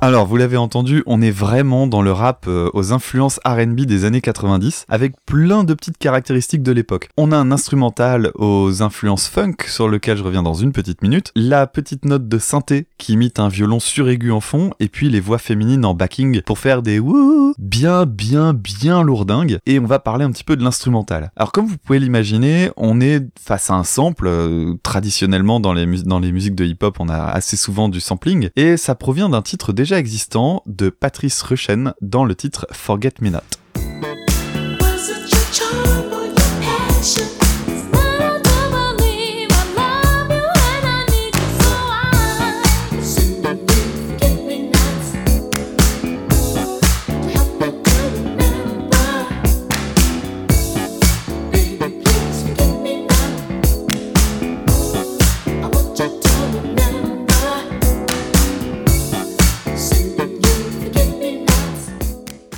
Alors, 0.00 0.26
vous 0.26 0.36
l'avez 0.36 0.56
entendu, 0.56 1.02
on 1.06 1.22
est 1.22 1.30
vraiment 1.30 1.86
dans 1.86 2.02
le 2.02 2.12
rap 2.12 2.44
euh, 2.46 2.68
aux 2.74 2.92
influences 2.92 3.40
RB 3.46 3.82
des 3.82 4.04
années 4.04 4.20
90, 4.20 4.84
avec 4.88 5.14
plein 5.24 5.64
de 5.64 5.72
petites 5.72 5.96
caractéristiques 5.96 6.62
de 6.62 6.72
l'époque. 6.72 7.08
On 7.16 7.32
a 7.32 7.36
un 7.36 7.50
instrumental 7.50 8.30
aux 8.34 8.82
influences 8.82 9.28
funk, 9.28 9.56
sur 9.66 9.88
lequel 9.88 10.18
je 10.18 10.22
reviens 10.22 10.42
dans 10.42 10.52
une 10.52 10.72
petite 10.72 11.00
minute, 11.00 11.32
la 11.34 11.66
petite 11.66 12.04
note 12.04 12.28
de 12.28 12.38
synthé 12.38 12.86
qui 12.98 13.14
imite 13.14 13.38
un 13.38 13.48
violon 13.48 13.80
suraigu 13.80 14.30
en 14.30 14.40
fond, 14.40 14.72
et 14.78 14.88
puis 14.88 15.08
les 15.08 15.20
voix 15.20 15.38
féminines 15.38 15.86
en 15.86 15.94
backing 15.94 16.42
pour 16.42 16.58
faire 16.58 16.82
des 16.82 16.98
wouh 16.98 17.54
bien, 17.58 18.04
bien, 18.04 18.52
bien 18.52 19.02
lourdingues, 19.02 19.58
et 19.64 19.78
on 19.78 19.86
va 19.86 20.00
parler 20.00 20.24
un 20.24 20.32
petit 20.32 20.44
peu 20.44 20.56
de 20.56 20.62
l'instrumental. 20.62 21.30
Alors, 21.36 21.52
comme 21.52 21.66
vous 21.66 21.78
pouvez 21.78 21.98
l'imaginer, 21.98 22.70
on 22.76 23.00
est 23.00 23.22
face 23.40 23.70
à 23.70 23.74
un 23.74 23.84
sample, 23.84 24.26
euh, 24.26 24.74
traditionnellement 24.82 25.60
dans 25.60 25.72
les, 25.72 25.86
dans 26.02 26.18
les 26.18 26.32
musiques 26.32 26.54
de 26.54 26.64
hip-hop, 26.64 26.96
on 27.00 27.08
a 27.08 27.24
assez 27.24 27.56
souvent 27.56 27.88
du 27.88 28.00
sampling, 28.00 28.50
et 28.56 28.76
ça 28.76 28.94
provient 28.94 29.30
d'un 29.30 29.40
titre 29.40 29.53
déjà 29.72 29.98
existant 29.98 30.62
de 30.66 30.90
Patrice 30.90 31.40
Rushen 31.42 31.94
dans 32.00 32.24
le 32.24 32.34
titre 32.34 32.66
Forget 32.72 33.14
Me 33.20 33.30
Not. 33.30 33.40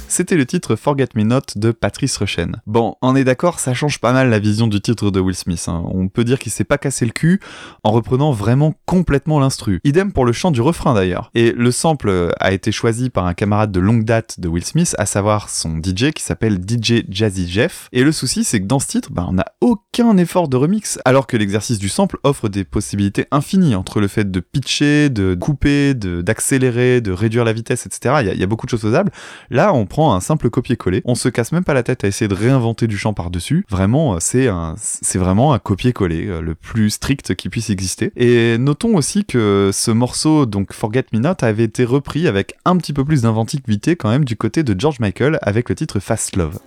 C'était 0.08 0.36
le 0.36 0.46
titre 0.46 0.76
Forget 0.76 1.08
Me 1.14 1.24
Not 1.24 1.40
de 1.56 1.72
Patrice 1.72 2.16
Rushen. 2.16 2.62
Bon, 2.66 2.94
on 3.02 3.16
est 3.16 3.24
d'accord, 3.24 3.58
ça 3.58 3.74
change 3.74 3.98
pas 3.98 4.12
mal 4.12 4.30
la 4.30 4.38
vision 4.38 4.68
du 4.68 4.80
titre 4.80 5.10
de 5.10 5.18
Will 5.20 5.34
Smith. 5.34 5.64
Hein. 5.68 5.82
On 5.86 6.08
peut 6.08 6.24
dire 6.24 6.38
qu'il 6.38 6.52
s'est 6.52 6.64
pas 6.64 6.78
cassé 6.78 7.04
le 7.04 7.10
cul 7.10 7.40
en 7.82 7.90
reprenant 7.90 8.30
vraiment 8.30 8.74
complètement 8.86 9.40
l'instru. 9.40 9.80
Idem 9.84 10.12
pour 10.12 10.24
le 10.24 10.32
chant 10.32 10.52
du 10.52 10.60
refrain 10.60 10.94
d'ailleurs. 10.94 11.30
Et 11.34 11.52
le 11.52 11.70
sample 11.72 12.32
a 12.38 12.52
été 12.52 12.70
choisi 12.70 13.10
par 13.10 13.26
un 13.26 13.34
camarade 13.34 13.72
de 13.72 13.80
longue 13.80 14.04
date 14.04 14.38
de 14.38 14.48
Will 14.48 14.64
Smith, 14.64 14.94
à 14.98 15.06
savoir 15.06 15.50
son 15.50 15.78
DJ 15.78 16.12
qui 16.12 16.22
s'appelle 16.22 16.60
DJ 16.60 17.02
Jazzy 17.08 17.48
Jeff. 17.48 17.88
Et 17.92 18.04
le 18.04 18.12
souci, 18.12 18.44
c'est 18.44 18.60
que 18.60 18.66
dans 18.66 18.78
ce 18.78 18.86
titre, 18.86 19.10
bah, 19.10 19.26
on 19.28 19.32
n'a 19.32 19.46
aucun 19.60 20.16
effort 20.18 20.48
de 20.48 20.56
remix, 20.56 20.98
alors 21.04 21.26
que 21.26 21.36
l'exercice 21.36 21.78
du 21.78 21.88
sample 21.88 22.18
offre 22.22 22.48
des 22.48 22.64
possibilités 22.64 23.26
infinies 23.32 23.74
entre 23.74 24.00
le 24.00 24.08
fait 24.08 24.30
de 24.30 24.40
pitcher, 24.40 25.10
de 25.10 25.34
couper, 25.34 25.94
d'accélérer, 25.94 27.00
de, 27.00 27.10
réduire 27.10 27.44
la 27.44 27.52
vitesse, 27.52 27.86
etc. 27.86 28.16
Il 28.20 28.34
y, 28.34 28.38
y, 28.38 28.42
a 28.42 28.46
beaucoup 28.46 28.66
de 28.66 28.70
choses 28.70 28.82
faisables. 28.82 29.10
Là, 29.50 29.72
on 29.74 29.86
prend 29.86 29.95
un 29.98 30.20
simple 30.20 30.50
copier-coller. 30.50 31.02
On 31.04 31.14
se 31.14 31.28
casse 31.28 31.52
même 31.52 31.64
pas 31.64 31.74
la 31.74 31.82
tête 31.82 32.04
à 32.04 32.08
essayer 32.08 32.28
de 32.28 32.34
réinventer 32.34 32.86
du 32.86 32.98
chant 32.98 33.14
par-dessus. 33.14 33.64
Vraiment, 33.70 34.14
euh, 34.14 34.18
c'est 34.20 34.48
c'est 34.76 35.18
vraiment 35.18 35.52
un 35.52 35.58
copier-coller 35.58 36.26
euh, 36.26 36.40
le 36.40 36.54
plus 36.54 36.90
strict 36.90 37.34
qui 37.34 37.48
puisse 37.48 37.70
exister. 37.70 38.12
Et 38.16 38.58
notons 38.58 38.96
aussi 38.96 39.24
que 39.24 39.70
ce 39.72 39.90
morceau, 39.90 40.46
donc 40.46 40.72
Forget 40.72 41.06
Me 41.12 41.18
Not, 41.18 41.36
avait 41.40 41.64
été 41.64 41.84
repris 41.84 42.28
avec 42.28 42.54
un 42.64 42.76
petit 42.76 42.92
peu 42.92 43.04
plus 43.04 43.22
d'inventivité 43.22 43.96
quand 43.96 44.10
même 44.10 44.24
du 44.24 44.36
côté 44.36 44.62
de 44.62 44.78
George 44.78 45.00
Michael 45.00 45.38
avec 45.42 45.68
le 45.68 45.74
titre 45.74 46.00
Fast 46.00 46.36
Love. 46.36 46.58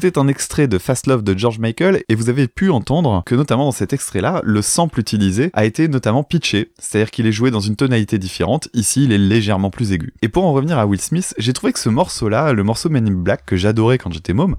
C'était 0.00 0.16
un 0.16 0.28
extrait 0.28 0.68
de 0.68 0.78
Fast 0.78 1.08
Love 1.08 1.24
de 1.24 1.36
George 1.36 1.58
Michael 1.58 2.04
et 2.08 2.14
vous 2.14 2.28
avez 2.28 2.46
pu 2.46 2.70
entendre 2.70 3.24
que 3.26 3.34
notamment 3.34 3.64
dans 3.64 3.72
cet 3.72 3.92
extrait-là, 3.92 4.42
le 4.44 4.62
sample 4.62 5.00
utilisé 5.00 5.50
a 5.54 5.64
été 5.64 5.88
notamment 5.88 6.22
pitché, 6.22 6.70
c'est-à-dire 6.78 7.10
qu'il 7.10 7.26
est 7.26 7.32
joué 7.32 7.50
dans 7.50 7.58
une 7.58 7.74
tonalité 7.74 8.16
différente, 8.16 8.68
ici 8.74 9.02
il 9.02 9.10
est 9.10 9.18
légèrement 9.18 9.70
plus 9.70 9.90
aigu. 9.90 10.14
Et 10.22 10.28
pour 10.28 10.44
en 10.44 10.52
revenir 10.52 10.78
à 10.78 10.86
Will 10.86 11.00
Smith, 11.00 11.34
j'ai 11.36 11.52
trouvé 11.52 11.72
que 11.72 11.80
ce 11.80 11.88
morceau-là, 11.88 12.52
le 12.52 12.62
morceau 12.62 12.88
Men 12.90 13.08
in 13.08 13.10
Black 13.10 13.44
que 13.44 13.56
j'adorais 13.56 13.98
quand 13.98 14.12
j'étais 14.12 14.34
môme, 14.34 14.54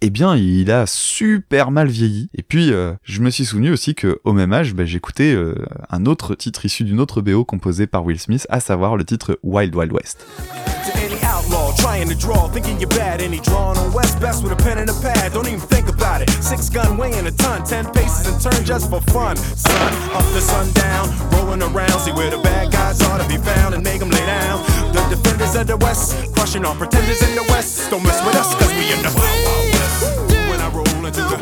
eh 0.00 0.10
bien, 0.10 0.36
il 0.36 0.70
a 0.70 0.86
super 0.86 1.72
mal 1.72 1.88
vieilli. 1.88 2.30
Et 2.32 2.44
puis, 2.44 2.72
euh, 2.72 2.92
je 3.02 3.20
me 3.20 3.30
suis 3.30 3.44
souvenu 3.44 3.72
aussi 3.72 3.96
que 3.96 4.20
au 4.22 4.32
même 4.32 4.52
âge, 4.52 4.74
bah, 4.74 4.84
j'écoutais 4.84 5.34
euh, 5.34 5.56
un 5.90 6.06
autre 6.06 6.36
titre 6.36 6.64
issu 6.64 6.84
d'une 6.84 7.00
autre 7.00 7.20
BO 7.20 7.44
composée 7.44 7.88
par 7.88 8.04
Will 8.04 8.20
Smith, 8.20 8.46
à 8.48 8.60
savoir 8.60 8.96
le 8.96 9.02
titre 9.02 9.40
Wild 9.42 9.74
Wild 9.74 9.92
West. 9.92 10.24
Trying 11.82 12.08
to 12.08 12.14
draw, 12.14 12.48
thinking 12.48 12.78
you're 12.78 12.88
bad. 12.88 13.20
Any 13.20 13.40
drawing 13.40 13.76
on 13.76 13.92
West 13.92 14.20
Best 14.20 14.42
with 14.42 14.52
a 14.52 14.56
pen 14.56 14.78
and 14.78 14.88
a 14.88 14.94
pad, 15.02 15.32
don't 15.32 15.48
even 15.48 15.60
think 15.60 15.88
about 15.88 16.22
it. 16.22 16.30
Six 16.40 16.70
gun 16.70 16.96
weighing 16.96 17.26
a 17.26 17.32
ton, 17.32 17.64
ten 17.64 17.84
paces 17.92 18.24
and 18.30 18.38
turn 18.40 18.64
just 18.64 18.88
for 18.88 19.00
fun. 19.10 19.36
Sun 19.36 19.92
up 20.14 20.24
to 20.34 20.40
sundown, 20.40 21.10
rolling 21.32 21.62
around, 21.62 21.98
see 21.98 22.12
where 22.12 22.30
the 22.30 22.38
bad 22.38 22.70
guys 22.72 23.02
are 23.02 23.18
to 23.18 23.26
be 23.28 23.36
found 23.36 23.74
and 23.74 23.82
make 23.82 23.98
them 23.98 24.10
lay 24.10 24.26
down. 24.26 24.62
The 24.94 25.02
defenders 25.10 25.56
of 25.56 25.66
the 25.66 25.76
West, 25.76 26.32
crushing 26.34 26.64
all 26.64 26.76
pretenders 26.76 27.20
in 27.22 27.34
the 27.34 27.42
West. 27.50 27.90
Don't 27.90 28.04
mess 28.04 28.24
with 28.24 28.36
us, 28.36 28.54
cause 28.54 28.72
we 28.78 28.86
in 28.94 29.02
the 29.02 29.12
Wild 29.18 29.38
Wild 29.46 29.68
West. 29.74 30.30
When 30.50 30.60
I 30.60 30.68
roll 30.70 31.06
into 31.06 31.22
the 31.32 31.38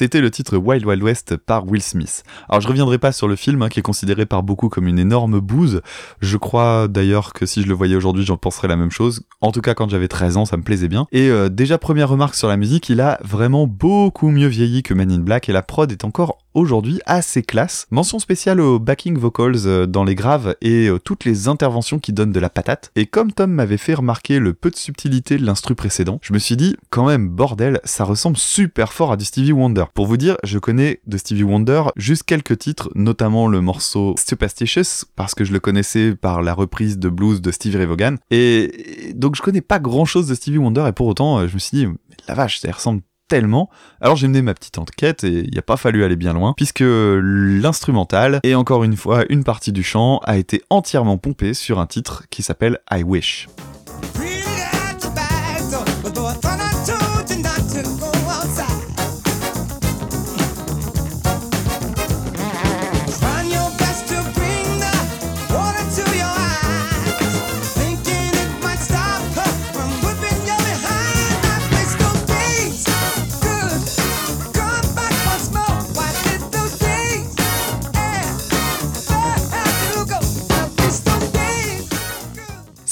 C'était 0.00 0.22
le 0.22 0.30
titre 0.30 0.56
Wild 0.56 0.86
Wild 0.86 1.02
West 1.02 1.36
par 1.36 1.68
Will 1.68 1.82
Smith. 1.82 2.24
Alors 2.48 2.62
je 2.62 2.68
reviendrai 2.68 2.96
pas 2.96 3.12
sur 3.12 3.28
le 3.28 3.36
film, 3.36 3.60
hein, 3.60 3.68
qui 3.68 3.80
est 3.80 3.82
considéré 3.82 4.24
par 4.24 4.42
beaucoup 4.42 4.70
comme 4.70 4.88
une 4.88 4.98
énorme 4.98 5.40
bouse. 5.40 5.82
Je 6.22 6.38
crois 6.38 6.88
d'ailleurs 6.88 7.34
que 7.34 7.44
si 7.44 7.60
je 7.60 7.68
le 7.68 7.74
voyais 7.74 7.96
aujourd'hui, 7.96 8.24
j'en 8.24 8.38
penserais 8.38 8.66
la 8.66 8.76
même 8.76 8.90
chose. 8.90 9.26
En 9.42 9.52
tout 9.52 9.60
cas, 9.60 9.74
quand 9.74 9.90
j'avais 9.90 10.08
13 10.08 10.38
ans, 10.38 10.44
ça 10.46 10.56
me 10.56 10.62
plaisait 10.62 10.88
bien. 10.88 11.06
Et 11.12 11.28
euh, 11.28 11.50
déjà, 11.50 11.76
première 11.76 12.08
remarque 12.08 12.34
sur 12.34 12.48
la 12.48 12.56
musique, 12.56 12.88
il 12.88 13.02
a 13.02 13.20
vraiment 13.22 13.66
beaucoup 13.66 14.30
mieux 14.30 14.46
vieilli 14.46 14.82
que 14.82 14.94
Man 14.94 15.12
in 15.12 15.18
Black, 15.18 15.50
et 15.50 15.52
la 15.52 15.60
prod 15.60 15.92
est 15.92 16.02
encore 16.06 16.38
aujourd'hui 16.54 17.00
assez 17.06 17.42
classe. 17.42 17.86
Mention 17.90 18.18
spéciale 18.18 18.60
aux 18.60 18.78
backing 18.78 19.16
vocals 19.16 19.66
euh, 19.66 19.86
dans 19.86 20.04
les 20.04 20.14
graves 20.14 20.56
et 20.60 20.88
euh, 20.88 20.98
toutes 20.98 21.24
les 21.24 21.48
interventions 21.48 21.98
qui 21.98 22.12
donnent 22.12 22.32
de 22.32 22.40
la 22.40 22.50
patate. 22.50 22.90
Et 22.96 23.06
comme 23.06 23.32
Tom 23.32 23.52
m'avait 23.52 23.76
fait 23.76 23.94
remarquer 23.94 24.38
le 24.38 24.54
peu 24.54 24.70
de 24.70 24.76
subtilité 24.76 25.36
de 25.36 25.44
l'instru 25.44 25.74
précédent, 25.74 26.18
je 26.22 26.32
me 26.32 26.38
suis 26.38 26.56
dit, 26.56 26.76
quand 26.88 27.06
même, 27.06 27.28
bordel, 27.28 27.80
ça 27.84 28.04
ressemble 28.04 28.36
super 28.36 28.92
fort 28.92 29.12
à 29.12 29.16
du 29.16 29.24
Stevie 29.24 29.52
Wonder. 29.52 29.84
Pour 29.94 30.06
vous 30.06 30.16
dire, 30.16 30.36
je 30.44 30.58
connais 30.58 31.00
de 31.06 31.16
Stevie 31.16 31.42
Wonder 31.42 31.82
juste 31.96 32.22
quelques 32.24 32.58
titres, 32.58 32.90
notamment 32.94 33.48
le 33.48 33.60
morceau 33.60 34.14
Superstitious, 34.18 35.04
parce 35.16 35.34
que 35.34 35.44
je 35.44 35.52
le 35.52 35.60
connaissais 35.60 36.14
par 36.14 36.42
la 36.42 36.54
reprise 36.54 36.98
de 36.98 37.08
blues 37.08 37.40
de 37.40 37.50
Stevie 37.50 37.76
Ray. 37.76 37.88
Et 38.30 39.12
donc 39.14 39.36
je 39.36 39.42
connais 39.42 39.60
pas 39.60 39.78
grand 39.78 40.04
chose 40.04 40.28
de 40.28 40.34
Stevie 40.34 40.58
Wonder, 40.58 40.84
et 40.88 40.92
pour 40.92 41.06
autant, 41.06 41.46
je 41.46 41.54
me 41.54 41.58
suis 41.58 41.76
dit, 41.76 41.86
la 42.28 42.34
vache, 42.34 42.60
ça 42.60 42.70
ressemble 42.70 43.02
tellement. 43.28 43.70
Alors 44.00 44.16
j'ai 44.16 44.26
mené 44.26 44.42
ma 44.42 44.54
petite 44.54 44.78
enquête 44.78 45.24
et 45.24 45.44
il 45.44 45.50
n'y 45.50 45.58
a 45.58 45.62
pas 45.62 45.76
fallu 45.76 46.04
aller 46.04 46.16
bien 46.16 46.32
loin, 46.32 46.52
puisque 46.56 46.82
l'instrumental, 46.84 48.40
et 48.42 48.54
encore 48.54 48.84
une 48.84 48.96
fois 48.96 49.24
une 49.28 49.44
partie 49.44 49.72
du 49.72 49.82
chant, 49.82 50.18
a 50.24 50.36
été 50.36 50.62
entièrement 50.70 51.16
pompé 51.16 51.54
sur 51.54 51.78
un 51.78 51.86
titre 51.86 52.24
qui 52.30 52.42
s'appelle 52.42 52.78
I 52.90 53.02
Wish. 53.02 53.48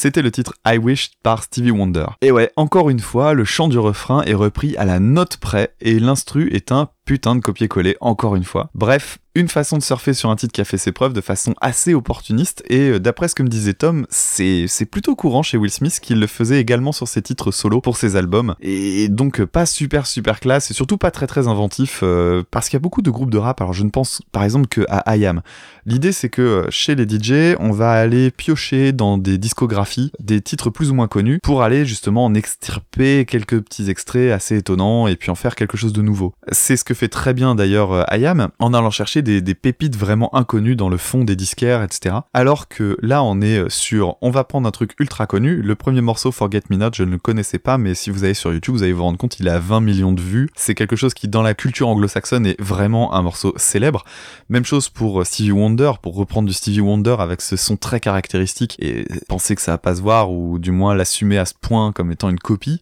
C'était 0.01 0.23
le 0.23 0.31
titre 0.31 0.55
I 0.65 0.79
Wish 0.79 1.11
par 1.25 1.43
Stevie 1.43 1.73
Wonder. 1.73 2.07
Et 2.23 2.31
ouais, 2.31 2.53
encore 2.55 2.89
une 2.89 3.01
fois, 3.01 3.35
le 3.35 3.45
chant 3.45 3.67
du 3.67 3.81
refrain 3.81 4.23
est 4.23 4.35
repris 4.35 4.77
à 4.77 4.85
la 4.85 5.01
note 5.01 5.39
près 5.39 5.75
et 5.81 5.99
l'instru 5.99 6.49
est 6.53 6.71
un 6.71 6.91
putain 7.05 7.35
de 7.35 7.41
copier-coller, 7.41 7.97
encore 8.01 8.37
une 8.37 8.45
fois. 8.45 8.71
Bref, 8.77 9.19
une 9.39 9.49
façon 9.49 9.79
de 9.79 9.83
surfer 9.83 10.15
sur 10.15 10.31
un 10.31 10.37
titre 10.37 10.53
qui 10.53 10.61
a 10.61 10.65
fait 10.65 10.79
ses 10.79 10.93
preuves 10.93 11.13
de 11.13 11.21
façon 11.21 11.55
assez 11.61 11.95
opportuniste, 11.95 12.63
et 12.69 12.91
euh, 12.91 13.01
d'après 13.01 13.29
ce 13.29 13.35
que 13.35 13.43
me 13.43 13.49
disait 13.49 13.75
Tom, 13.75 14.07
c'est 14.11 14.67
plutôt 14.91 15.15
courant 15.15 15.43
chez 15.43 15.57
Will 15.57 15.71
Smith 15.71 16.01
qu'il 16.03 16.19
le 16.19 16.27
faisait 16.27 16.61
également 16.61 16.93
sur 16.93 17.07
ses 17.07 17.23
titres 17.23 17.51
solo 17.53 17.81
pour 17.81 17.97
ses 17.97 18.17
albums, 18.17 18.55
et 18.61 19.09
donc 19.09 19.41
euh, 19.41 19.47
pas 19.47 19.67
super 19.67 20.07
super 20.07 20.41
classe, 20.41 20.71
et 20.71 20.75
surtout 20.75 20.99
pas 20.99 21.11
très 21.11 21.27
très 21.27 21.47
inventif, 21.47 22.01
euh, 22.03 22.43
parce 22.51 22.69
qu'il 22.69 22.77
y 22.77 22.81
a 22.81 22.83
beaucoup 22.83 23.03
de 23.03 23.11
groupes 23.11 23.31
de 23.31 23.39
rap, 23.39 23.61
alors 23.61 23.73
je 23.73 23.85
ne 23.85 23.91
pense 23.91 24.21
par 24.33 24.43
exemple 24.43 24.67
que 24.67 24.85
à 24.89 25.17
IAM. 25.17 25.43
L'idée 25.87 26.13
c'est 26.13 26.29
que 26.29 26.67
chez 26.71 26.95
les 26.95 27.09
DJ, 27.09 27.57
on 27.61 27.71
va 27.71 27.93
aller 27.93 28.31
piocher 28.31 28.93
dans 28.93 29.19
des 29.19 29.39
discographies, 29.39 30.11
des 30.19 30.41
titres 30.41 30.71
plus 30.71 30.91
ou 30.91 30.95
moins 30.95 31.09
connus, 31.09 31.39
pour 31.43 31.63
aller 31.63 31.87
justement 31.87 32.25
en 32.25 32.35
extirper 32.35 33.25
quelques 33.25 33.61
petits 33.61 33.89
extraits 33.89 34.33
assez 34.33 34.57
étonnants, 34.57 35.07
et 35.07 35.17
puis 35.17 35.31
en 35.31 35.37
faire 35.37 35.55
quelque 35.55 35.77
chose 35.77 35.93
de 35.93 36.03
nouveau. 36.03 36.35
C'est 36.51 36.77
ce 36.77 36.85
que 36.85 36.95
fait 36.95 37.09
très 37.09 37.35
bien 37.35 37.55
d'ailleurs 37.55 38.05
IAM, 38.13 38.49
en 38.59 38.75
allant 38.75 38.91
chercher 38.91 39.23
des, 39.23 39.28
pépites 39.55 39.97
vraiment 39.97 40.35
inconnues 40.35 40.77
dans 40.77 40.89
le 40.89 40.97
fond 40.97 41.25
des 41.25 41.37
disquaires, 41.37 41.83
etc. 41.83 42.17
Alors 42.35 42.69
que 42.69 42.97
là, 43.03 43.23
on 43.23 43.41
est 43.41 43.69
sur, 43.69 44.17
on 44.23 44.31
va 44.31 44.45
prendre 44.45 44.67
un 44.67 44.71
truc 44.71 44.95
ultra 44.99 45.27
connu. 45.27 45.63
Le 45.63 45.75
premier 45.75 46.01
morceau, 46.01 46.33
Forget 46.33 46.63
Me 46.71 46.77
Not, 46.77 46.91
je 46.95 47.05
ne 47.05 47.11
le 47.11 47.19
connaissais 47.19 47.59
pas, 47.59 47.79
mais 47.79 47.95
si 47.95 48.11
vous 48.11 48.25
allez 48.25 48.35
sur 48.35 48.53
YouTube, 48.53 48.75
vous 48.75 48.83
allez 48.83 48.93
vous 48.93 49.03
rendre 49.03 49.19
compte, 49.19 49.39
il 49.41 49.49
a 49.49 49.59
20 49.59 49.81
millions 49.81 50.13
de 50.13 50.21
vues. 50.21 50.49
C'est 50.55 50.75
quelque 50.75 50.97
chose 50.97 51.15
qui, 51.15 51.29
dans 51.29 51.43
la 51.43 51.55
culture 51.55 51.89
anglo-saxonne, 51.89 52.47
est 52.47 52.61
vraiment 52.61 53.15
un 53.15 53.23
morceau 53.23 53.53
célèbre. 53.57 54.05
Même 54.49 54.65
chose 54.65 54.89
pour 54.89 55.25
Stevie 55.27 55.53
Wonder, 55.53 55.93
pour 56.03 56.15
reprendre 56.17 56.49
du 56.49 56.55
Stevie 56.55 56.81
Wonder 56.81 57.17
avec 57.19 57.41
ce 57.41 57.57
son 57.57 57.77
très 57.77 58.01
caractéristique 58.01 58.77
et 58.79 59.07
penser 59.29 59.55
que 59.55 59.63
ça 59.63 59.73
va 59.73 59.79
pas 59.79 59.95
se 59.95 60.01
voir, 60.01 60.31
ou 60.31 60.59
du 60.59 60.71
moins 60.71 60.95
l'assumer 60.95 61.39
à 61.39 61.45
ce 61.45 61.55
point 61.61 61.93
comme 61.93 62.11
étant 62.13 62.31
une 62.31 62.39
copie. 62.39 62.81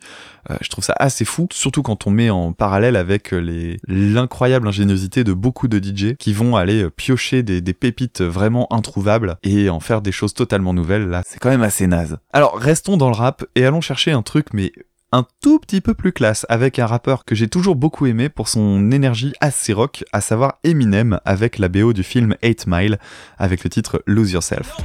Euh, 0.50 0.56
je 0.60 0.68
trouve 0.68 0.84
ça 0.84 0.94
assez 0.98 1.24
fou, 1.24 1.48
surtout 1.52 1.82
quand 1.82 2.06
on 2.06 2.10
met 2.10 2.30
en 2.30 2.52
parallèle 2.52 2.96
avec 2.96 3.32
les 3.32 3.78
l'incroyable 3.86 4.68
ingéniosité 4.68 5.24
de 5.24 5.32
beaucoup 5.32 5.68
de 5.68 5.78
DJ 5.78 6.16
qui 6.16 6.32
vont 6.32 6.56
aller 6.56 6.84
euh, 6.84 6.90
piocher 6.90 7.42
des, 7.42 7.60
des 7.60 7.74
pépites 7.74 8.22
vraiment 8.22 8.72
introuvables 8.72 9.36
et 9.42 9.70
en 9.70 9.80
faire 9.80 10.02
des 10.02 10.12
choses 10.12 10.34
totalement 10.34 10.72
nouvelles. 10.72 11.08
Là, 11.08 11.22
c'est 11.26 11.38
quand 11.38 11.50
même 11.50 11.62
assez 11.62 11.86
naze. 11.86 12.18
Alors, 12.32 12.56
restons 12.58 12.96
dans 12.96 13.08
le 13.08 13.16
rap 13.16 13.44
et 13.54 13.64
allons 13.64 13.80
chercher 13.80 14.12
un 14.12 14.22
truc, 14.22 14.48
mais 14.52 14.72
un 15.12 15.24
tout 15.40 15.58
petit 15.58 15.80
peu 15.80 15.94
plus 15.94 16.12
classe 16.12 16.44
avec 16.48 16.78
un 16.78 16.86
rappeur 16.86 17.24
que 17.24 17.34
j'ai 17.34 17.48
toujours 17.48 17.76
beaucoup 17.76 18.06
aimé 18.06 18.28
pour 18.28 18.48
son 18.48 18.90
énergie 18.90 19.32
assez 19.40 19.72
rock, 19.72 20.04
à 20.12 20.20
savoir 20.20 20.58
Eminem 20.64 21.20
avec 21.24 21.58
la 21.58 21.68
BO 21.68 21.92
du 21.92 22.02
film 22.02 22.36
8 22.42 22.66
Mile 22.66 22.98
avec 23.38 23.64
le 23.64 23.70
titre 23.70 24.02
Lose 24.06 24.32
Yourself. 24.32 24.76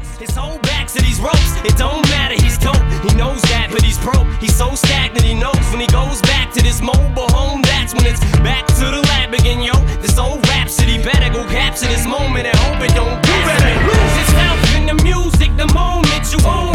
He 2.62 3.15
knows 3.17 3.41
that, 3.50 3.69
but 3.71 3.82
he's 3.82 3.97
broke. 3.97 4.28
He's 4.39 4.56
so 4.56 4.76
stagnant, 4.76 5.26
he 5.26 5.34
knows 5.34 5.58
when 5.71 5.82
he 5.82 5.88
goes 5.88 6.21
back 6.21 6.54
to 6.54 6.62
this 6.62 6.82
mobile 6.82 7.30
home. 7.34 7.62
That's 7.63 7.93
when 7.93 8.06
it's 8.06 8.21
back 8.45 8.67
to 8.78 8.86
the 8.93 9.02
lab 9.10 9.34
again, 9.34 9.62
yo. 9.62 9.74
This 10.02 10.17
old 10.17 10.45
rhapsody 10.47 11.02
better 11.02 11.34
go 11.34 11.43
capture 11.50 11.88
this 11.88 12.06
moment 12.06 12.45
and 12.45 12.58
hope 12.58 12.82
it 12.86 12.93
don't 12.93 13.21
do 13.24 13.36
better. 13.41 13.74
Lose 13.89 14.13
yourself 14.21 14.76
in 14.78 14.86
the 14.86 15.04
music 15.04 15.50
the 15.58 15.67
moment 15.74 16.24
you 16.32 16.39
own 16.45 16.71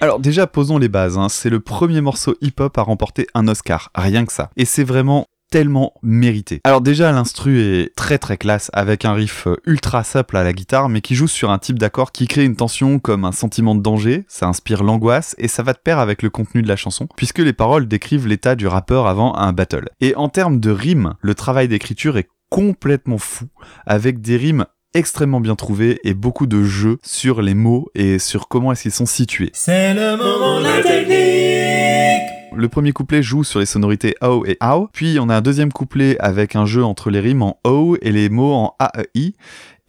Alors 0.00 0.20
déjà 0.20 0.46
posons 0.46 0.78
les 0.78 0.88
bases, 0.88 1.18
hein. 1.18 1.28
c'est 1.28 1.50
le 1.50 1.58
premier 1.58 2.00
morceau 2.00 2.36
hip-hop 2.40 2.78
à 2.78 2.82
remporter 2.82 3.26
un 3.34 3.48
Oscar, 3.48 3.90
rien 3.96 4.24
que 4.24 4.32
ça. 4.32 4.50
Et 4.56 4.64
c'est 4.64 4.84
vraiment 4.84 5.26
tellement 5.50 5.94
mérité. 6.02 6.60
Alors 6.62 6.82
déjà 6.82 7.10
l'instru 7.10 7.58
est 7.60 7.96
très 7.96 8.18
très 8.18 8.36
classe 8.36 8.70
avec 8.74 9.04
un 9.04 9.14
riff 9.14 9.48
euh, 9.48 9.56
ultra 9.66 10.04
simple 10.04 10.36
à 10.36 10.44
la 10.44 10.52
guitare 10.52 10.88
mais 10.88 11.00
qui 11.00 11.16
joue 11.16 11.26
sur 11.26 11.50
un 11.50 11.58
type 11.58 11.80
d'accord 11.80 12.12
qui 12.12 12.28
crée 12.28 12.44
une 12.44 12.54
tension 12.54 13.00
comme 13.00 13.24
un 13.24 13.32
sentiment 13.32 13.74
de 13.74 13.80
danger, 13.80 14.24
ça 14.28 14.46
inspire 14.46 14.84
l'angoisse 14.84 15.34
et 15.38 15.48
ça 15.48 15.64
va 15.64 15.72
de 15.72 15.78
pair 15.78 15.98
avec 15.98 16.22
le 16.22 16.30
contenu 16.30 16.62
de 16.62 16.68
la 16.68 16.76
chanson 16.76 17.08
puisque 17.16 17.40
les 17.40 17.52
paroles 17.52 17.88
décrivent 17.88 18.28
l'état 18.28 18.54
du 18.54 18.68
rappeur 18.68 19.08
avant 19.08 19.34
un 19.36 19.52
battle. 19.52 19.88
Et 20.00 20.14
en 20.14 20.28
termes 20.28 20.60
de 20.60 20.70
rimes, 20.70 21.14
le 21.22 21.34
travail 21.34 21.66
d'écriture 21.66 22.18
est 22.18 22.28
complètement 22.50 23.18
fou 23.18 23.46
avec 23.84 24.20
des 24.20 24.36
rimes 24.36 24.66
extrêmement 24.94 25.40
bien 25.40 25.56
trouvé 25.56 26.00
et 26.04 26.14
beaucoup 26.14 26.46
de 26.46 26.62
jeux 26.62 26.98
sur 27.02 27.42
les 27.42 27.54
mots 27.54 27.88
et 27.94 28.18
sur 28.18 28.48
comment 28.48 28.72
est-ce 28.72 28.82
qu'ils 28.82 28.92
sont 28.92 29.06
situés. 29.06 29.50
C'est 29.52 29.94
le 29.94 30.16
moment 30.16 30.60
de 30.60 30.64
la 30.64 30.82
technique 30.82 32.38
le 32.58 32.68
premier 32.68 32.92
couplet 32.92 33.22
joue 33.22 33.44
sur 33.44 33.60
les 33.60 33.66
sonorités 33.66 34.16
O 34.20 34.44
et 34.44 34.56
AO, 34.58 34.88
puis 34.92 35.18
on 35.20 35.28
a 35.28 35.36
un 35.36 35.40
deuxième 35.40 35.72
couplet 35.72 36.18
avec 36.18 36.56
un 36.56 36.66
jeu 36.66 36.82
entre 36.82 37.08
les 37.08 37.20
rimes 37.20 37.42
en 37.42 37.60
O 37.62 37.96
et 38.02 38.10
les 38.10 38.28
mots 38.28 38.52
en 38.52 38.74
A, 38.80 38.90
E, 38.98 39.04
I, 39.14 39.34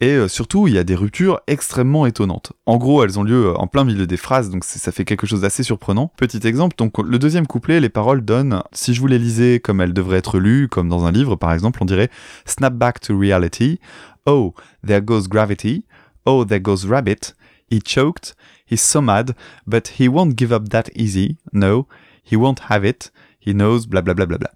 et 0.00 0.12
euh, 0.12 0.28
surtout, 0.28 0.66
il 0.66 0.74
y 0.74 0.78
a 0.78 0.84
des 0.84 0.94
ruptures 0.94 1.40
extrêmement 1.46 2.06
étonnantes. 2.06 2.52
En 2.66 2.78
gros, 2.78 3.04
elles 3.04 3.18
ont 3.18 3.22
lieu 3.22 3.48
euh, 3.48 3.54
en 3.54 3.66
plein 3.66 3.84
milieu 3.84 4.06
des 4.06 4.16
phrases, 4.16 4.50
donc 4.50 4.64
ça 4.64 4.92
fait 4.92 5.04
quelque 5.04 5.26
chose 5.26 5.42
d'assez 5.42 5.62
surprenant. 5.62 6.10
Petit 6.16 6.46
exemple, 6.46 6.74
donc 6.76 6.98
le 6.98 7.18
deuxième 7.18 7.46
couplet, 7.46 7.80
les 7.80 7.88
paroles 7.90 8.24
donnent, 8.24 8.62
si 8.72 8.94
je 8.94 9.00
vous 9.00 9.06
les 9.06 9.18
lisais 9.18 9.60
comme 9.60 9.80
elles 9.80 9.92
devraient 9.92 10.18
être 10.18 10.38
lues, 10.38 10.68
comme 10.68 10.88
dans 10.88 11.04
un 11.04 11.12
livre 11.12 11.36
par 11.36 11.52
exemple, 11.52 11.82
on 11.82 11.86
dirait 11.86 12.10
Snap 12.46 12.74
back 12.74 13.00
to 13.00 13.18
reality, 13.18 13.78
Oh, 14.26 14.54
there 14.86 15.00
goes 15.00 15.28
gravity. 15.28 15.84
Oh, 16.26 16.44
there 16.44 16.60
goes 16.60 16.86
rabbit. 16.86 17.34
He 17.70 17.80
choked. 17.80 18.34
He's 18.66 18.82
so 18.82 19.00
mad, 19.00 19.34
but 19.66 19.98
he 19.98 20.08
won't 20.08 20.36
give 20.36 20.52
up 20.52 20.68
that 20.70 20.90
easy. 20.94 21.38
No, 21.52 21.86
he 22.22 22.36
won't 22.36 22.60
have 22.68 22.84
it. 22.84 23.10
He 23.38 23.52
knows, 23.52 23.86
bla 23.86 24.02
bla 24.02 24.14
bla 24.14 24.26
bla 24.26 24.38
bla. 24.38 24.50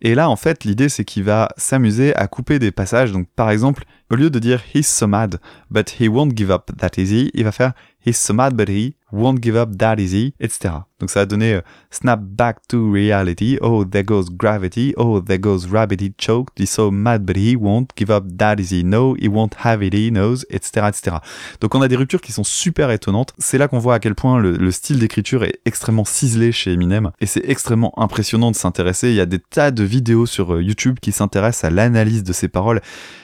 Et 0.00 0.14
là, 0.14 0.30
en 0.30 0.36
fait, 0.36 0.64
l'idée, 0.64 0.88
c'est 0.88 1.04
qu'il 1.04 1.24
va 1.24 1.48
s'amuser 1.56 2.14
à 2.14 2.28
couper 2.28 2.58
des 2.58 2.70
passages. 2.70 3.12
Donc, 3.12 3.28
par 3.34 3.50
exemple, 3.50 3.84
au 4.10 4.14
lieu 4.14 4.30
de 4.30 4.38
dire 4.38 4.62
he's 4.74 4.86
so 4.86 5.06
mad, 5.06 5.40
but 5.70 5.96
he 6.00 6.08
won't 6.08 6.36
give 6.36 6.50
up 6.50 6.70
that 6.78 6.90
easy, 6.98 7.30
il 7.34 7.44
va 7.44 7.52
faire 7.52 7.72
he's 8.04 8.16
so 8.16 8.32
mad, 8.32 8.54
but 8.54 8.68
he 8.68 8.94
won't 9.12 9.42
give 9.42 9.56
up 9.56 9.76
that 9.76 9.96
easy, 9.98 10.34
etc. 10.40 10.87
Donc 11.00 11.10
ça 11.10 11.20
a 11.20 11.26
donné 11.26 11.54
euh, 11.54 11.60
snap 11.90 12.20
back 12.20 12.58
to 12.68 12.90
reality. 12.90 13.58
Oh, 13.60 13.84
there 13.84 14.04
goes 14.04 14.26
gravity. 14.30 14.94
Oh, 14.96 15.20
there 15.20 15.38
goes 15.38 15.66
rabbit. 15.70 16.00
He 16.00 16.12
choked. 16.18 16.58
He's 16.58 16.70
so 16.70 16.90
mad, 16.90 17.24
but 17.24 17.36
he 17.36 17.56
won't 17.56 17.88
give 17.96 18.10
up 18.10 18.24
that 18.38 18.56
easy. 18.58 18.82
No, 18.84 19.14
he 19.14 19.28
won't 19.28 19.54
have 19.64 19.82
it. 19.82 19.94
He 19.94 20.10
knows, 20.10 20.44
etc., 20.50 20.88
etc. 20.88 21.16
Donc 21.60 21.74
on 21.74 21.82
a 21.82 21.88
des 21.88 21.96
ruptures 21.96 22.20
qui 22.20 22.32
sont 22.32 22.44
super 22.44 22.90
étonnantes. 22.90 23.32
C'est 23.38 23.58
là 23.58 23.68
qu'on 23.68 23.78
voit 23.78 23.94
à 23.94 23.98
quel 24.00 24.14
point 24.14 24.38
le, 24.38 24.56
le 24.56 24.70
style 24.72 24.98
d'écriture 24.98 25.44
est 25.44 25.60
extrêmement 25.64 26.04
ciselé 26.04 26.52
chez 26.52 26.72
Eminem 26.72 27.10
et 27.20 27.26
c'est 27.26 27.48
extrêmement 27.48 27.92
impressionnant 27.98 28.50
de 28.50 28.56
s'intéresser. 28.56 29.10
Il 29.10 29.14
y 29.14 29.20
a 29.20 29.26
des 29.26 29.38
tas 29.38 29.70
de 29.70 29.84
vidéos 29.84 30.26
sur 30.26 30.54
euh, 30.54 30.62
YouTube 30.62 30.98
qui 31.00 31.12
s'intéressent 31.12 31.64
à 31.64 31.70
l'analyse 31.70 32.22
de 32.22 32.32
ces 32.32 32.48
paroles. 32.48 32.80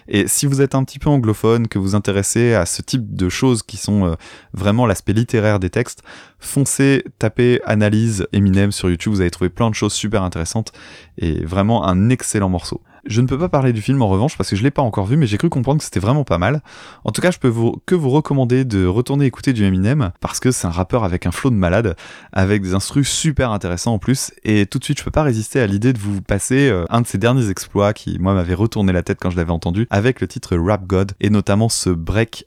Et 0.07 0.29
si 0.29 0.47
vous 0.47 0.61
êtes 0.61 0.75
un 0.75 0.85
petit 0.85 0.99
peu 0.99 1.09
anglophone, 1.09 1.69
que 1.69 1.79
vous 1.79 1.95
intéressez 1.95 2.55
à 2.55 2.67
ce 2.67 2.83
type 2.83 3.15
de 3.15 3.29
choses 3.29 3.63
qui 3.63 3.77
sont 3.77 4.07
euh, 4.07 4.15
vraiment 4.53 4.87
l'aspect 4.87 5.13
littéraire 5.13 5.59
des 5.59 5.71
textes, 5.71 6.03
foncez, 6.39 7.05
tapez 7.19 7.61
analyse 7.65 8.27
Eminem 8.33 8.73
sur 8.73 8.89
YouTube, 8.89 9.13
vous 9.13 9.21
allez 9.21 9.31
trouver 9.31 9.51
plein 9.51 9.71
de 9.71 9.75
choses 9.75 9.93
super 9.93 10.23
intéressantes 10.23 10.73
et 11.19 11.45
vraiment 11.45 11.87
un 11.87 12.11
excellent 12.11 12.49
morceau. 12.49 12.81
Je 13.07 13.21
ne 13.21 13.27
peux 13.27 13.39
pas 13.39 13.51
parler 13.51 13.75
du 13.75 13.83
film 13.83 14.01
en 14.01 14.09
revanche 14.09 14.37
parce 14.39 14.49
que 14.49 14.57
je 14.57 14.63
l'ai 14.63 14.71
pas 14.71 14.81
encore 14.81 15.05
vu, 15.05 15.19
mais 15.19 15.27
j'ai 15.27 15.37
cru 15.37 15.51
comprendre 15.51 15.79
que 15.79 15.85
c'était 15.85 16.01
vraiment 16.01 16.25
pas 16.25 16.39
mal. 16.39 16.63
En 17.05 17.13
tout 17.13 17.21
cas, 17.21 17.31
je 17.31 17.39
peux 17.39 17.49
vous, 17.49 17.83
que 17.85 17.95
vous 17.95 18.09
recommander 18.09 18.65
de 18.65 18.87
retourner 18.87 19.27
écouter 19.27 19.53
du 19.53 19.65
Eminem 19.65 20.13
parce 20.21 20.41
que 20.41 20.51
c'est 20.51 20.67
un 20.67 20.71
rappeur 20.71 21.05
avec 21.05 21.27
un 21.27 21.31
flow 21.31 21.51
de 21.51 21.55
malade, 21.57 21.97
avec 22.33 22.63
des 22.63 22.73
instrus 22.73 23.09
super 23.09 23.51
intéressants 23.51 23.93
en 23.93 23.99
plus. 23.99 24.33
Et 24.43 24.65
tout 24.65 24.79
de 24.79 24.85
suite, 24.85 24.99
je 24.99 25.05
peux 25.05 25.11
pas 25.11 25.23
résister 25.23 25.61
à 25.61 25.67
l'idée 25.67 25.93
de 25.93 25.99
vous 25.99 26.23
passer 26.23 26.71
euh, 26.71 26.87
un 26.89 27.03
de 27.03 27.07
ses 27.07 27.19
derniers 27.19 27.51
exploits 27.51 27.93
qui, 27.93 28.19
moi, 28.19 28.33
m'avait 28.33 28.55
retourné 28.55 28.93
la 28.93 29.03
tête 29.03 29.19
quand 29.21 29.31
je 29.31 29.37
l'avais 29.37 29.53
entendu 29.53 29.87
avec 29.91 30.23
le 30.23 30.27
titre 30.27 30.57
Rap 30.57 30.87
God 30.87 31.13
et 31.21 31.29
notamment 31.29 31.69
ce 31.69 31.91
break 31.91 32.47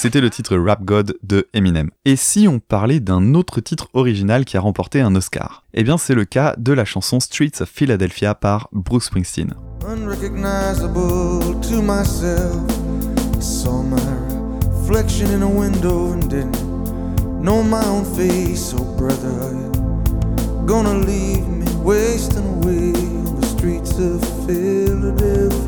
C'était 0.00 0.20
le 0.20 0.30
titre 0.30 0.56
Rap 0.56 0.84
God 0.84 1.18
de 1.24 1.48
Eminem. 1.52 1.90
Et 2.04 2.14
si 2.14 2.46
on 2.46 2.60
parlait 2.60 3.00
d'un 3.00 3.34
autre 3.34 3.60
titre 3.60 3.88
original 3.94 4.44
qui 4.44 4.56
a 4.56 4.60
remporté 4.60 5.00
un 5.00 5.12
Oscar? 5.16 5.64
Eh 5.74 5.82
bien 5.82 5.98
c'est 5.98 6.14
le 6.14 6.24
cas 6.24 6.54
de 6.56 6.72
la 6.72 6.84
chanson 6.84 7.18
Streets 7.18 7.60
of 7.60 7.68
Philadelphia 7.68 8.36
par 8.36 8.68
Bruce 8.70 9.06
Springsteen. 9.06 9.54
unrecognizable 9.84 11.60
to 11.62 11.82
myself. 11.82 12.70
Saw 13.42 13.82
my 13.82 13.98
reflection 14.68 15.32
in 15.32 15.42
a 15.42 15.48
window 15.48 16.12
and 16.12 16.30
didn't 16.30 17.42
know 17.42 17.64
my 17.64 17.84
own 17.86 18.04
face. 18.04 18.72
Oh, 18.78 18.84
brother, 18.96 19.50
gonna 20.64 20.94
leave 20.94 21.44
me 21.48 21.66
wasting 21.82 22.46
away 22.46 22.92
on 22.94 23.40
the 23.40 23.46
streets 23.48 23.98
of 23.98 24.20
Philadelphia? 24.46 25.67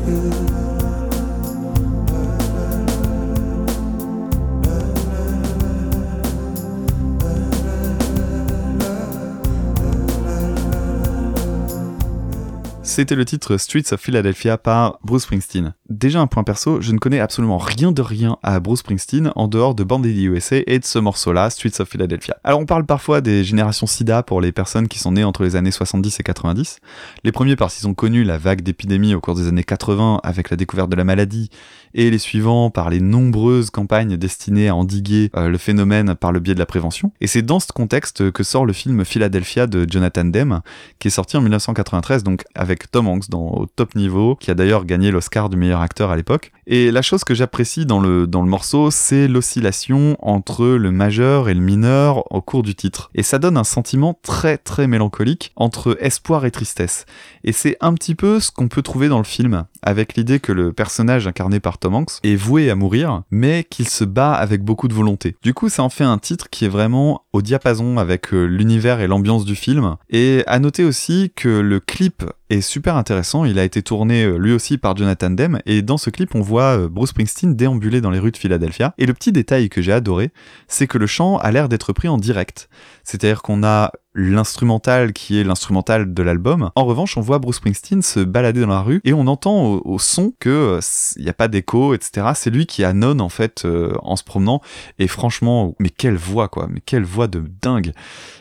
C'était 12.83 13.13
le 13.13 13.25
titre 13.25 13.57
Streets 13.57 13.93
of 13.93 14.01
Philadelphia 14.01 14.57
par 14.57 14.97
Bruce 15.03 15.23
Springsteen. 15.23 15.75
Déjà 15.89 16.19
un 16.19 16.25
point 16.25 16.43
perso, 16.43 16.81
je 16.81 16.91
ne 16.91 16.97
connais 16.97 17.19
absolument 17.19 17.59
rien 17.59 17.91
de 17.91 18.01
rien 18.01 18.37
à 18.41 18.59
Bruce 18.59 18.79
Springsteen 18.79 19.31
en 19.35 19.47
dehors 19.47 19.75
de 19.75 19.83
Bandy 19.83 20.25
USA 20.25 20.57
et 20.65 20.79
de 20.79 20.83
ce 20.83 20.97
morceau-là, 20.97 21.51
Streets 21.51 21.79
of 21.79 21.87
Philadelphia. 21.87 22.37
Alors 22.43 22.59
on 22.59 22.65
parle 22.65 22.85
parfois 22.87 23.21
des 23.21 23.43
générations 23.43 23.85
SIDA 23.85 24.23
pour 24.23 24.41
les 24.41 24.51
personnes 24.51 24.87
qui 24.87 24.97
sont 24.97 25.11
nées 25.11 25.23
entre 25.23 25.43
les 25.43 25.55
années 25.55 25.69
70 25.69 26.19
et 26.19 26.23
90. 26.23 26.79
Les 27.23 27.31
premiers 27.31 27.55
parce 27.55 27.75
qu'ils 27.75 27.87
ont 27.87 27.93
connu 27.93 28.23
la 28.23 28.39
vague 28.39 28.61
d'épidémie 28.61 29.13
au 29.13 29.21
cours 29.21 29.35
des 29.35 29.47
années 29.47 29.63
80 29.63 30.21
avec 30.23 30.49
la 30.49 30.57
découverte 30.57 30.89
de 30.89 30.95
la 30.95 31.03
maladie 31.03 31.51
et 31.93 32.09
les 32.09 32.17
suivants 32.17 32.71
par 32.71 32.89
les 32.89 32.99
nombreuses 32.99 33.69
campagnes 33.69 34.17
destinées 34.17 34.69
à 34.69 34.75
endiguer 34.75 35.29
euh, 35.35 35.49
le 35.49 35.57
phénomène 35.57 36.15
par 36.15 36.31
le 36.31 36.39
biais 36.39 36.55
de 36.55 36.59
la 36.59 36.65
prévention. 36.65 37.11
Et 37.21 37.27
c'est 37.27 37.41
dans 37.41 37.59
ce 37.59 37.71
contexte 37.71 38.31
que 38.31 38.43
sort 38.43 38.65
le 38.65 38.73
film 38.73 39.05
Philadelphia 39.05 39.67
de 39.67 39.85
Jonathan 39.89 40.25
Demme, 40.25 40.61
qui 40.99 41.09
est 41.09 41.11
sorti 41.11 41.37
en 41.37 41.41
1993, 41.41 42.23
donc 42.23 42.43
Tom 42.91 43.07
Hanks 43.07 43.29
dans, 43.29 43.49
au 43.49 43.65
top 43.65 43.95
niveau, 43.95 44.35
qui 44.35 44.51
a 44.51 44.53
d'ailleurs 44.53 44.85
gagné 44.85 45.11
l'Oscar 45.11 45.49
du 45.49 45.57
meilleur 45.57 45.81
acteur 45.81 46.11
à 46.11 46.15
l'époque. 46.15 46.51
Et 46.67 46.91
la 46.91 47.01
chose 47.01 47.23
que 47.23 47.33
j'apprécie 47.33 47.85
dans 47.85 47.99
le, 47.99 48.27
dans 48.27 48.41
le 48.41 48.49
morceau, 48.49 48.91
c'est 48.91 49.27
l'oscillation 49.27 50.17
entre 50.21 50.65
le 50.65 50.91
majeur 50.91 51.49
et 51.49 51.53
le 51.53 51.61
mineur 51.61 52.31
au 52.31 52.41
cours 52.41 52.63
du 52.63 52.75
titre. 52.75 53.09
Et 53.15 53.23
ça 53.23 53.39
donne 53.39 53.57
un 53.57 53.63
sentiment 53.63 54.17
très 54.21 54.57
très 54.57 54.87
mélancolique 54.87 55.51
entre 55.55 55.97
espoir 55.99 56.45
et 56.45 56.51
tristesse. 56.51 57.05
Et 57.43 57.51
c'est 57.51 57.77
un 57.81 57.93
petit 57.93 58.15
peu 58.15 58.39
ce 58.39 58.51
qu'on 58.51 58.67
peut 58.67 58.81
trouver 58.81 59.09
dans 59.09 59.17
le 59.17 59.23
film, 59.23 59.65
avec 59.81 60.15
l'idée 60.15 60.39
que 60.39 60.51
le 60.51 60.73
personnage 60.73 61.27
incarné 61.27 61.59
par 61.59 61.77
Tom 61.77 61.95
Hanks 61.95 62.19
est 62.23 62.35
voué 62.35 62.69
à 62.69 62.75
mourir, 62.75 63.23
mais 63.31 63.65
qu'il 63.69 63.87
se 63.87 64.03
bat 64.03 64.33
avec 64.33 64.63
beaucoup 64.63 64.87
de 64.87 64.93
volonté. 64.93 65.35
Du 65.41 65.53
coup, 65.53 65.69
ça 65.69 65.83
en 65.83 65.89
fait 65.89 66.03
un 66.03 66.17
titre 66.17 66.49
qui 66.49 66.65
est 66.65 66.69
vraiment 66.69 67.23
au 67.33 67.41
diapason 67.41 67.97
avec 67.97 68.33
euh, 68.33 68.45
l'univers 68.45 68.99
et 68.99 69.07
l'ambiance 69.07 69.45
du 69.45 69.55
film. 69.55 69.95
Et 70.09 70.43
à 70.47 70.59
noter 70.59 70.83
aussi 70.83 71.31
que 71.35 71.49
le 71.49 71.79
clip 71.79 72.23
est 72.51 72.61
super 72.61 72.95
intéressant. 72.95 73.45
Il 73.45 73.59
a 73.59 73.63
été 73.63 73.81
tourné 73.81 74.23
euh, 74.23 74.37
lui 74.37 74.53
aussi 74.53 74.77
par 74.77 74.95
Jonathan 74.95 75.29
Demme, 75.29 75.61
et 75.65 75.81
dans 75.81 75.97
ce 75.97 76.09
clip, 76.09 76.35
on 76.35 76.41
voit 76.41 76.77
euh, 76.77 76.89
Bruce 76.89 77.09
Springsteen 77.09 77.55
déambuler 77.55 78.01
dans 78.01 78.11
les 78.11 78.19
rues 78.19 78.31
de 78.31 78.37
Philadelphia. 78.37 78.93
Et 78.97 79.05
le 79.05 79.13
petit 79.13 79.31
détail 79.31 79.69
que 79.69 79.81
j'ai 79.81 79.91
adoré, 79.91 80.31
c'est 80.67 80.87
que 80.87 80.97
le 80.97 81.07
chant 81.07 81.37
a 81.37 81.51
l'air 81.51 81.69
d'être 81.69 81.93
pris 81.93 82.07
en 82.07 82.17
direct. 82.17 82.69
C'est-à-dire 83.11 83.41
qu'on 83.41 83.61
a 83.61 83.91
l'instrumental 84.13 85.11
qui 85.11 85.37
est 85.37 85.43
l'instrumental 85.43 86.13
de 86.13 86.23
l'album. 86.23 86.71
En 86.75 86.85
revanche, 86.85 87.17
on 87.17 87.21
voit 87.21 87.39
Bruce 87.39 87.57
Springsteen 87.57 88.01
se 88.01 88.21
balader 88.21 88.61
dans 88.61 88.67
la 88.67 88.81
rue 88.81 89.01
et 89.03 89.11
on 89.11 89.27
entend 89.27 89.81
au, 89.83 89.99
son 89.99 90.33
que 90.39 90.79
il 91.17 91.23
n'y 91.23 91.29
a 91.29 91.33
pas 91.33 91.49
d'écho, 91.49 91.93
etc. 91.93 92.27
C'est 92.35 92.49
lui 92.49 92.65
qui 92.65 92.85
annonce 92.85 93.21
en 93.21 93.27
fait 93.27 93.63
euh, 93.65 93.93
en 94.01 94.15
se 94.15 94.23
promenant. 94.23 94.61
Et 94.97 95.07
franchement, 95.07 95.75
mais 95.79 95.89
quelle 95.89 96.15
voix 96.15 96.47
quoi, 96.47 96.67
mais 96.69 96.79
quelle 96.79 97.03
voix 97.03 97.27
de 97.27 97.43
dingue. 97.61 97.91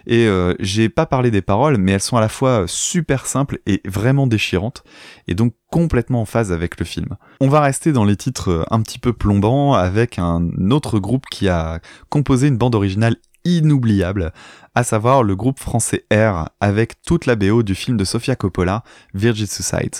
Et 0.07 0.27
euh, 0.27 0.55
j'ai 0.61 0.89
pas 0.89 1.07
parlé 1.07 1.33
des 1.33 1.43
paroles, 1.43 1.77
mais 1.77 1.93
elles 1.93 2.01
sont 2.01 2.17
à 2.17 2.21
la 2.21 2.29
fois 2.29 2.65
super 2.69 3.27
simples 3.27 3.59
et 3.67 3.81
vraiment 3.85 4.29
déchirantes, 4.29 4.85
et 5.27 5.35
donc 5.35 5.55
complètement 5.71 6.21
en 6.21 6.27
phase 6.27 6.53
avec 6.53 6.79
le 6.79 6.85
film. 6.85 7.17
On 7.41 7.49
va 7.49 7.61
rester 7.61 7.93
dans 7.93 8.05
les 8.05 8.17
titres 8.17 8.67
un 8.71 8.83
petit 8.83 8.99
peu 8.99 9.13
plombants 9.13 9.75
avec 9.75 10.19
un 10.19 10.49
autre 10.71 11.01
groupe 11.01 11.27
qui 11.31 11.49
a 11.49 11.81
composé 12.09 12.49
une 12.49 12.57
bande 12.57 12.75
originale 12.75 13.17
inoubliable, 13.45 14.33
à 14.75 14.85
savoir 14.85 15.23
le 15.23 15.37
groupe 15.37 15.59
français 15.59 16.05
R 16.13 16.49
avec 16.61 17.03
toute 17.03 17.27
la 17.27 17.37
BO 17.37 17.63
du 17.63 17.75
film 17.75 17.97
de 17.97 18.05
Sofia 18.05 18.37
Coppola, 18.37 18.83
Virgin 19.15 19.47
Suicide. 19.47 19.97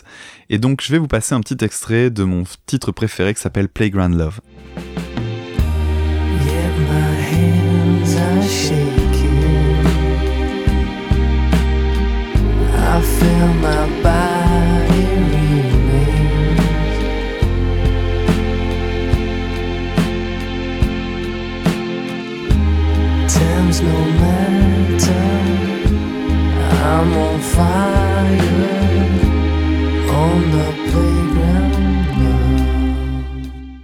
Et 0.49 0.59
donc 0.59 0.83
je 0.83 0.93
vais 0.93 0.99
vous 0.99 1.09
passer 1.09 1.35
un 1.35 1.41
petit 1.41 1.65
extrait 1.65 2.11
de 2.11 2.25
mon 2.25 2.45
titre 2.67 2.93
préféré 2.93 3.35
qui 3.35 3.41
s'appelle 3.41 3.69
Playground 3.69 4.17
Love. 4.17 4.41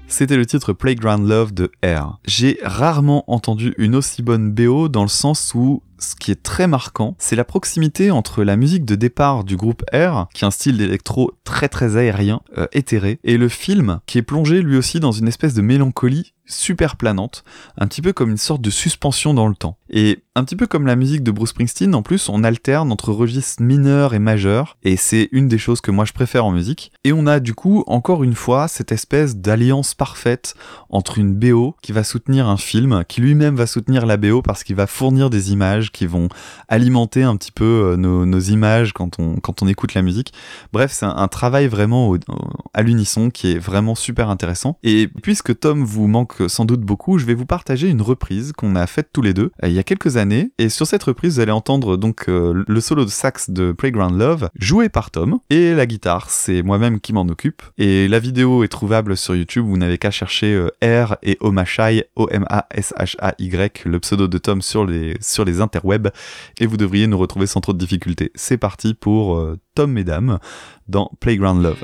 C'était 0.08 0.36
le 0.36 0.44
titre 0.44 0.72
Playground 0.72 1.28
Love 1.28 1.54
de 1.54 1.70
R. 1.84 2.18
J'ai 2.24 2.58
rarement 2.64 3.30
entendu 3.30 3.74
une 3.78 3.94
aussi 3.94 4.22
bonne 4.22 4.50
BO 4.50 4.88
dans 4.88 5.02
le 5.02 5.08
sens 5.08 5.52
où 5.54 5.82
ce 5.98 6.16
qui 6.16 6.30
est 6.30 6.42
très 6.42 6.66
marquant, 6.66 7.14
c'est 7.18 7.36
la 7.36 7.44
proximité 7.44 8.10
entre 8.10 8.42
la 8.42 8.56
musique 8.56 8.84
de 8.84 8.96
départ 8.96 9.44
du 9.44 9.56
groupe 9.56 9.84
R, 9.92 10.26
qui 10.34 10.44
est 10.44 10.46
un 10.46 10.50
style 10.50 10.78
d'électro 10.78 11.32
très 11.44 11.68
très 11.68 11.96
aérien, 11.96 12.40
euh, 12.58 12.66
éthéré, 12.72 13.20
et 13.24 13.36
le 13.36 13.48
film, 13.48 14.00
qui 14.06 14.18
est 14.18 14.22
plongé 14.22 14.62
lui 14.62 14.76
aussi 14.76 15.00
dans 15.00 15.12
une 15.12 15.28
espèce 15.28 15.54
de 15.54 15.62
mélancolie 15.62 16.34
super 16.46 16.96
planante, 16.96 17.44
un 17.78 17.86
petit 17.86 18.02
peu 18.02 18.12
comme 18.12 18.30
une 18.30 18.36
sorte 18.36 18.62
de 18.62 18.70
suspension 18.70 19.34
dans 19.34 19.48
le 19.48 19.54
temps. 19.54 19.78
Et 19.90 20.22
un 20.36 20.44
petit 20.44 20.54
peu 20.54 20.66
comme 20.66 20.86
la 20.86 20.96
musique 20.96 21.22
de 21.22 21.30
Bruce 21.30 21.50
Springsteen, 21.50 21.94
en 21.94 22.02
plus, 22.02 22.28
on 22.28 22.44
alterne 22.44 22.92
entre 22.92 23.10
registres 23.10 23.62
mineurs 23.62 24.12
et 24.12 24.18
majeurs, 24.18 24.76
et 24.82 24.96
c'est 24.98 25.30
une 25.32 25.48
des 25.48 25.56
choses 25.56 25.80
que 25.80 25.90
moi 25.90 26.04
je 26.04 26.12
préfère 26.12 26.44
en 26.44 26.52
musique. 26.52 26.92
Et 27.04 27.12
on 27.14 27.26
a 27.26 27.40
du 27.40 27.54
coup, 27.54 27.84
encore 27.86 28.22
une 28.22 28.34
fois, 28.34 28.68
cette 28.68 28.92
espèce 28.92 29.38
d'alliance 29.38 29.94
parfaite 29.94 30.54
entre 30.90 31.18
une 31.18 31.34
BO 31.34 31.74
qui 31.80 31.92
va 31.92 32.04
soutenir 32.04 32.48
un 32.48 32.58
film, 32.58 33.02
qui 33.08 33.22
lui-même 33.22 33.56
va 33.56 33.66
soutenir 33.66 34.04
la 34.04 34.18
BO 34.18 34.42
parce 34.42 34.62
qu'il 34.62 34.76
va 34.76 34.86
fournir 34.86 35.30
des 35.30 35.52
images 35.52 35.90
qui 35.90 36.06
vont 36.06 36.28
alimenter 36.68 37.22
un 37.22 37.36
petit 37.36 37.52
peu 37.52 37.94
euh, 37.94 37.96
nos, 37.96 38.40
images 38.40 38.92
quand 38.92 39.18
on, 39.18 39.36
quand 39.36 39.62
on 39.62 39.68
écoute 39.68 39.94
la 39.94 40.02
musique. 40.02 40.34
Bref, 40.70 40.92
c'est 40.92 41.06
un, 41.06 41.28
travail 41.28 41.66
vraiment 41.66 42.14
à 42.74 42.82
l'unisson 42.82 43.30
qui 43.30 43.52
est 43.52 43.58
vraiment 43.58 43.94
super 43.94 44.28
intéressant. 44.28 44.78
Et 44.82 45.08
puisque 45.22 45.58
Tom 45.58 45.82
vous 45.82 46.08
manque 46.08 46.42
sans 46.46 46.66
doute 46.66 46.82
beaucoup, 46.82 47.16
je 47.16 47.24
vais 47.24 47.34
vous 47.34 47.46
partager 47.46 47.88
une 47.88 48.02
reprise 48.02 48.52
qu'on 48.52 48.76
a 48.76 48.86
faite 48.86 49.08
tous 49.14 49.22
les 49.22 49.32
deux 49.32 49.50
euh, 49.62 49.68
il 49.68 49.72
y 49.72 49.78
a 49.78 49.82
quelques 49.82 50.18
années. 50.18 50.25
Et 50.58 50.68
sur 50.68 50.86
cette 50.86 51.02
reprise, 51.02 51.34
vous 51.34 51.40
allez 51.40 51.52
entendre 51.52 51.96
donc 51.96 52.28
euh, 52.28 52.64
le 52.66 52.80
solo 52.80 53.04
de 53.04 53.10
sax 53.10 53.50
de 53.50 53.72
Playground 53.72 54.18
Love 54.18 54.48
joué 54.58 54.88
par 54.88 55.10
Tom 55.10 55.38
et 55.50 55.74
la 55.74 55.86
guitare, 55.86 56.30
c'est 56.30 56.62
moi-même 56.62 57.00
qui 57.00 57.12
m'en 57.12 57.22
occupe. 57.22 57.62
Et 57.78 58.08
la 58.08 58.18
vidéo 58.18 58.64
est 58.64 58.68
trouvable 58.68 59.16
sur 59.16 59.34
YouTube. 59.34 59.64
Vous 59.66 59.76
n'avez 59.76 59.98
qu'à 59.98 60.10
chercher 60.10 60.54
euh, 60.54 61.06
R 61.08 61.16
et 61.22 61.36
Omashai, 61.40 62.08
O-M-A-S-H-A-Y, 62.16 63.84
le 63.84 64.00
pseudo 64.00 64.28
de 64.28 64.38
Tom 64.38 64.62
sur 64.62 64.84
les 64.84 65.60
interwebs, 65.60 66.10
et 66.60 66.66
vous 66.66 66.76
devriez 66.76 67.06
nous 67.06 67.18
retrouver 67.18 67.46
sans 67.46 67.60
trop 67.60 67.72
de 67.72 67.78
difficultés. 67.78 68.32
C'est 68.34 68.58
parti 68.58 68.94
pour 68.94 69.36
euh, 69.36 69.58
Tom 69.74 69.92
Mesdames 69.92 70.38
dans 70.88 71.10
Playground 71.20 71.62
Love. 71.62 71.82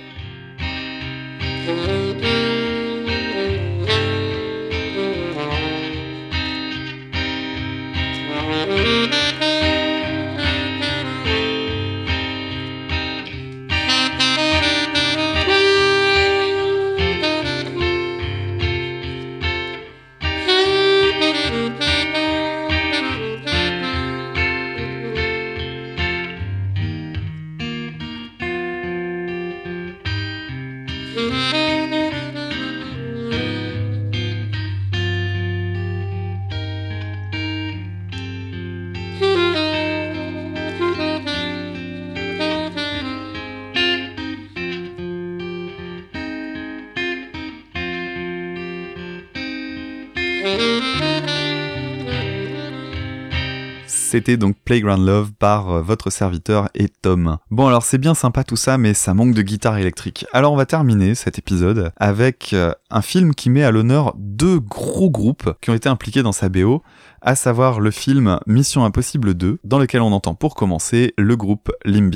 Donc 54.23 54.57
Playground 54.65 55.05
Love 55.05 55.33
par 55.33 55.71
euh, 55.71 55.83
votre 55.83 56.11
serviteur 56.11 56.69
et 56.75 56.89
Tom. 56.89 57.39
Bon 57.51 57.67
alors 57.67 57.83
c'est 57.83 57.99
bien 57.99 58.15
sympa 58.15 58.45
tout 58.45 58.57
ça 58.57 58.79
mais 58.79 58.95
ça 58.95 59.15
manque 59.15 59.35
de 59.35 59.43
guitare 59.43 59.79
électrique. 59.79 60.27
Alors 60.33 60.53
on 60.53 60.57
va 60.57 60.65
terminer 60.65 61.17
cet 61.17 61.39
épisode 61.39 61.93
avec 61.97 62.53
euh, 62.53 62.73
un 62.91 63.03
film 63.03 63.35
qui 63.35 63.51
met 63.51 63.65
à 63.65 63.73
l'honneur 63.73 64.15
deux 64.17 64.61
gros 64.61 65.11
groupes 65.11 65.53
qui 65.61 65.71
ont 65.71 65.75
été 65.75 65.89
impliqués 65.89 66.23
dans 66.23 66.33
sa 66.33 66.49
BO, 66.49 66.83
à 67.21 67.35
savoir 67.35 67.81
le 67.81 67.91
film 67.91 68.39
Mission 68.47 68.85
Impossible 68.85 69.35
2 69.35 69.59
dans 69.65 69.79
lequel 69.79 70.03
on 70.03 70.13
entend 70.13 70.35
pour 70.35 70.55
commencer 70.55 71.15
le 71.19 71.37
groupe 71.37 71.73
Limp. 71.85 72.15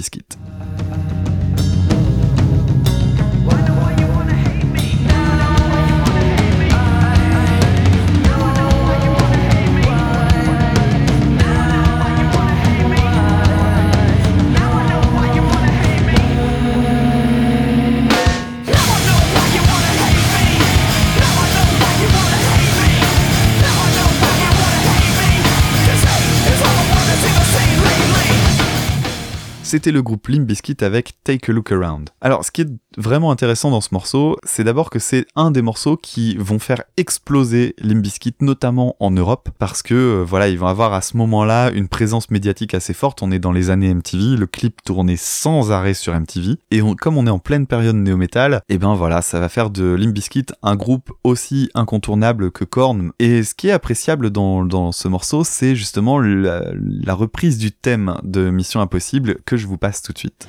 C'était 29.66 29.90
le 29.90 30.00
groupe 30.00 30.28
Limp 30.28 30.46
Bizkit 30.46 30.76
avec 30.82 31.14
Take 31.24 31.50
a 31.50 31.52
Look 31.52 31.72
Around. 31.72 32.10
Alors, 32.20 32.44
ce 32.44 32.52
qui 32.52 32.60
est 32.60 32.68
vraiment 32.96 33.32
intéressant 33.32 33.72
dans 33.72 33.80
ce 33.80 33.88
morceau, 33.90 34.36
c'est 34.44 34.62
d'abord 34.62 34.90
que 34.90 35.00
c'est 35.00 35.26
un 35.34 35.50
des 35.50 35.60
morceaux 35.60 35.96
qui 35.96 36.36
vont 36.36 36.60
faire 36.60 36.84
exploser 36.96 37.74
Limp 37.80 38.00
Bizkit, 38.00 38.36
notamment 38.40 38.94
en 39.00 39.10
Europe, 39.10 39.48
parce 39.58 39.82
que 39.82 39.94
euh, 39.94 40.24
voilà, 40.24 40.48
ils 40.48 40.58
vont 40.58 40.68
avoir 40.68 40.92
à 40.92 41.00
ce 41.00 41.16
moment-là 41.16 41.72
une 41.72 41.88
présence 41.88 42.30
médiatique 42.30 42.74
assez 42.74 42.94
forte. 42.94 43.22
On 43.22 43.32
est 43.32 43.40
dans 43.40 43.50
les 43.50 43.70
années 43.70 43.92
MTV, 43.92 44.36
le 44.36 44.46
clip 44.46 44.82
tournait 44.84 45.16
sans 45.16 45.72
arrêt 45.72 45.94
sur 45.94 46.14
MTV, 46.14 46.58
et 46.70 46.80
comme 46.96 47.16
on 47.16 47.26
est 47.26 47.30
en 47.30 47.40
pleine 47.40 47.66
période 47.66 47.96
néo-metal, 47.96 48.60
et 48.68 48.74
eh 48.74 48.78
ben 48.78 48.94
voilà, 48.94 49.20
ça 49.20 49.40
va 49.40 49.48
faire 49.48 49.70
de 49.70 49.94
Limp 49.94 50.14
Bizkit 50.14 50.46
un 50.62 50.76
groupe 50.76 51.10
aussi 51.24 51.70
incontournable 51.74 52.52
que 52.52 52.64
Korn. 52.64 53.10
Et 53.18 53.42
ce 53.42 53.54
qui 53.54 53.66
est 53.66 53.72
appréciable 53.72 54.30
dans, 54.30 54.64
dans 54.64 54.92
ce 54.92 55.08
morceau, 55.08 55.42
c'est 55.42 55.74
justement 55.74 56.20
la, 56.20 56.62
la 56.72 57.14
reprise 57.14 57.58
du 57.58 57.72
thème 57.72 58.16
de 58.22 58.48
Mission 58.48 58.80
Impossible 58.80 59.38
que 59.44 59.55
je 59.56 59.66
vous 59.66 59.78
passe 59.78 60.02
tout 60.02 60.12
de 60.12 60.18
suite. 60.18 60.48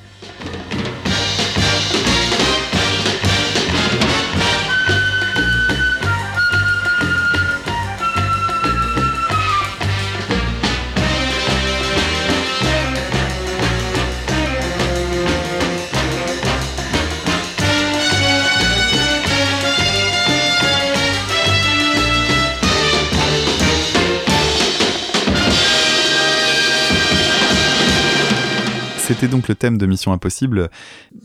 C'était 29.08 29.28
donc 29.28 29.48
le 29.48 29.54
thème 29.54 29.78
de 29.78 29.86
Mission 29.86 30.12
Impossible. 30.12 30.68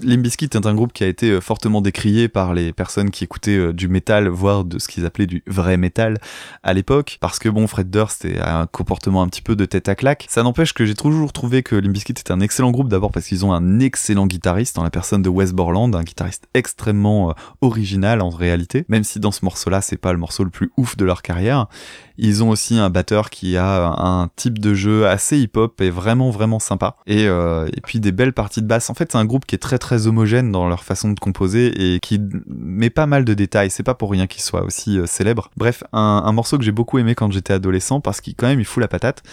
Limbiskit 0.02 0.46
est 0.46 0.66
un 0.66 0.74
groupe 0.74 0.94
qui 0.94 1.04
a 1.04 1.08
été 1.08 1.32
euh, 1.32 1.42
fortement 1.42 1.82
décrié 1.82 2.30
par 2.30 2.54
les 2.54 2.72
personnes 2.72 3.12
qui 3.12 3.26
écoutaient 3.26 3.58
euh, 3.58 3.74
du 3.74 3.90
métal, 3.90 4.30
voire 4.30 4.64
de 4.64 4.80
ce 4.80 4.88
qu'ils 4.88 5.06
appelaient 5.06 5.28
du 5.28 5.44
vrai 5.48 5.76
métal 5.76 6.18
à 6.64 6.72
l'époque, 6.72 7.18
parce 7.20 7.40
que 7.40 7.50
bon, 7.50 7.68
Fred 7.68 7.90
Durst 7.90 8.26
a 8.40 8.62
un 8.62 8.68
comportement 8.68 9.22
un 9.22 9.28
petit 9.28 9.42
peu 9.42 9.58
de 9.58 9.66
tête 9.66 9.90
à 9.90 9.96
claque. 9.96 10.28
Ça 10.30 10.44
n'empêche 10.44 10.74
que 10.74 10.86
j'ai 10.86 10.96
toujours 10.96 11.34
trouvé 11.34 11.62
que 11.62 11.76
Limbiskit 11.76 12.14
est 12.14 12.32
un 12.32 12.40
excellent 12.40 12.72
groupe, 12.72 12.88
d'abord 12.88 13.12
parce 13.12 13.26
qu'ils 13.26 13.46
ont 13.46 13.52
un 13.52 13.82
excellent 13.82 14.28
guitariste 14.28 14.78
en 14.78 14.84
la 14.84 14.90
personne 14.90 15.22
de 15.22 15.28
Wes 15.28 15.52
Borland, 15.52 15.94
un 15.94 16.04
guitariste 16.04 16.48
extrêmement 16.54 17.32
euh, 17.32 17.34
original 17.60 18.22
en 18.22 18.30
réalité, 18.30 18.86
même 18.88 19.04
si 19.04 19.20
dans 19.20 19.32
ce 19.34 19.44
morceau-là, 19.44 19.82
c'est 19.82 19.98
pas 19.98 20.14
le 20.14 20.20
morceau 20.20 20.46
le 20.46 20.52
plus 20.52 20.72
ouf 20.78 20.96
de 20.96 21.04
leur 21.04 21.22
carrière. 21.22 21.68
Ils 22.18 22.44
ont 22.44 22.50
aussi 22.50 22.78
un 22.78 22.90
batteur 22.90 23.30
qui 23.30 23.58
a 23.58 23.88
un 23.88 24.30
type 24.36 24.60
de 24.60 24.74
jeu 24.74 25.08
assez 25.08 25.40
hip-hop 25.40 25.82
et 25.82 25.90
vraiment 25.90 26.30
vraiment 26.30 26.60
sympa. 26.60 26.96
Et, 27.08 27.28
et 27.76 27.82
puis 27.82 28.00
des 28.00 28.12
belles 28.12 28.34
parties 28.34 28.62
de 28.62 28.68
basse. 28.68 28.90
En 28.90 28.94
fait, 28.94 29.12
c'est 29.12 29.18
un 29.18 29.26
groupe 29.26 29.46
qui 29.46 29.56
est 29.56 29.60
très 29.60 29.78
très 29.78 30.08
homogène 30.08 30.52
dans 30.52 30.68
leur 30.68 30.84
façon 30.84 31.12
de 31.12 31.20
composer 31.20 31.96
et 31.96 32.00
qui 32.00 32.20
met 32.48 32.90
pas 32.90 33.06
mal 33.06 33.26
de 33.26 33.34
détails. 33.34 33.70
C'est 33.70 33.84
pas 33.84 33.96
pour 33.96 34.12
rien 34.12 34.28
qu'il 34.28 34.42
soit 34.42 34.64
aussi 34.64 35.00
euh, 35.00 35.06
célèbre. 35.06 35.50
Bref, 35.58 35.84
un, 35.94 36.32
morceau 36.32 36.58
que 36.58 36.64
j'ai 36.64 36.72
beaucoup 36.72 36.98
aimé 36.98 37.16
quand 37.16 37.32
j'étais 37.32 37.54
adolescent 37.54 38.02
parce 38.02 38.22
qu'il 38.22 38.36
quand 38.36 38.48
même 38.48 38.60
il 38.60 38.66
fout 38.66 38.82
la 38.82 38.88
patate. 38.88 39.24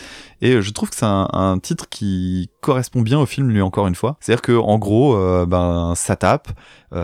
Et 0.41 0.55
euh, 0.55 0.61
je 0.61 0.71
trouve 0.71 0.91
que 0.91 0.97
c'est 0.97 1.07
un, 1.07 1.59
titre 1.63 1.89
qui 1.89 2.51
correspond 2.61 3.03
bien 3.03 3.19
au 3.19 3.27
film 3.27 3.51
lui 3.51 3.61
encore 3.61 3.87
une 3.87 3.95
fois. 3.95 4.17
C'est-à-dire 4.21 4.43
que 4.43 4.53
en 4.53 4.79
gros, 4.79 5.17
euh, 5.17 5.47
ben 5.47 5.95
ça 5.97 6.17
tape, 6.17 6.49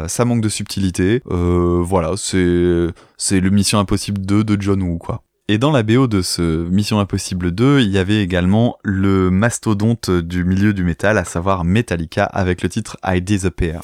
ça 0.09 0.25
manque 0.25 0.41
de 0.41 0.49
subtilité. 0.49 1.23
voilà, 1.27 2.13
c'est 2.17 2.87
c'est 3.17 3.41
le 3.41 3.51
Mission 3.51 3.79
Impossible 3.79 4.21
2 4.21 4.45
de 4.45 4.61
John 4.61 4.83
Woo 4.83 4.99
quoi. 4.99 5.23
Et 5.49 5.59
dans 5.59 5.71
la 5.71 5.85
BO 5.85 6.09
de 6.09 6.23
ce 6.23 6.69
Mission 6.69 6.99
Impossible 6.99 7.53
2, 7.53 7.79
il 7.79 7.91
y 7.91 7.99
avait 7.99 8.21
également 8.21 8.79
le 8.83 9.31
mastodonte 9.31 10.11
du 10.11 10.43
milieu 10.43 10.73
du 10.73 10.83
métal, 10.83 11.19
à 11.19 11.25
savoir 11.25 11.63
Metallica, 11.63 12.25
avec 12.25 12.63
le 12.63 12.69
titre 12.69 12.97
I 13.05 13.23
Disappear. 13.23 13.81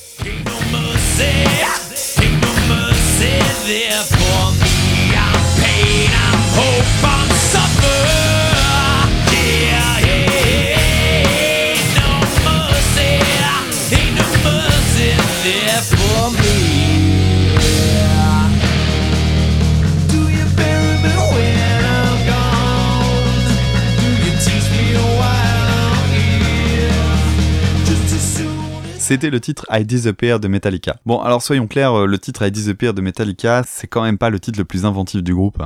C'était 29.13 29.29
le 29.29 29.41
titre 29.41 29.67
I 29.71 29.85
Disappear 29.85 30.41
de 30.41 30.49
Metallica. 30.49 30.97
Bon, 31.05 31.21
alors 31.21 31.43
soyons 31.43 31.67
clairs, 31.67 31.93
euh, 31.93 32.07
le 32.07 32.19
titre 32.19 32.47
I 32.47 32.51
Disappear 32.51 32.95
de 32.95 33.03
Metallica, 33.03 33.63
c'est 33.67 33.87
quand 33.87 34.01
même 34.01 34.17
pas 34.17 34.31
le 34.31 34.41
titre 34.41 34.59
le 34.59 34.65
plus 34.65 34.87
inventif 34.87 35.23
du 35.23 35.35
groupe. 35.35 35.63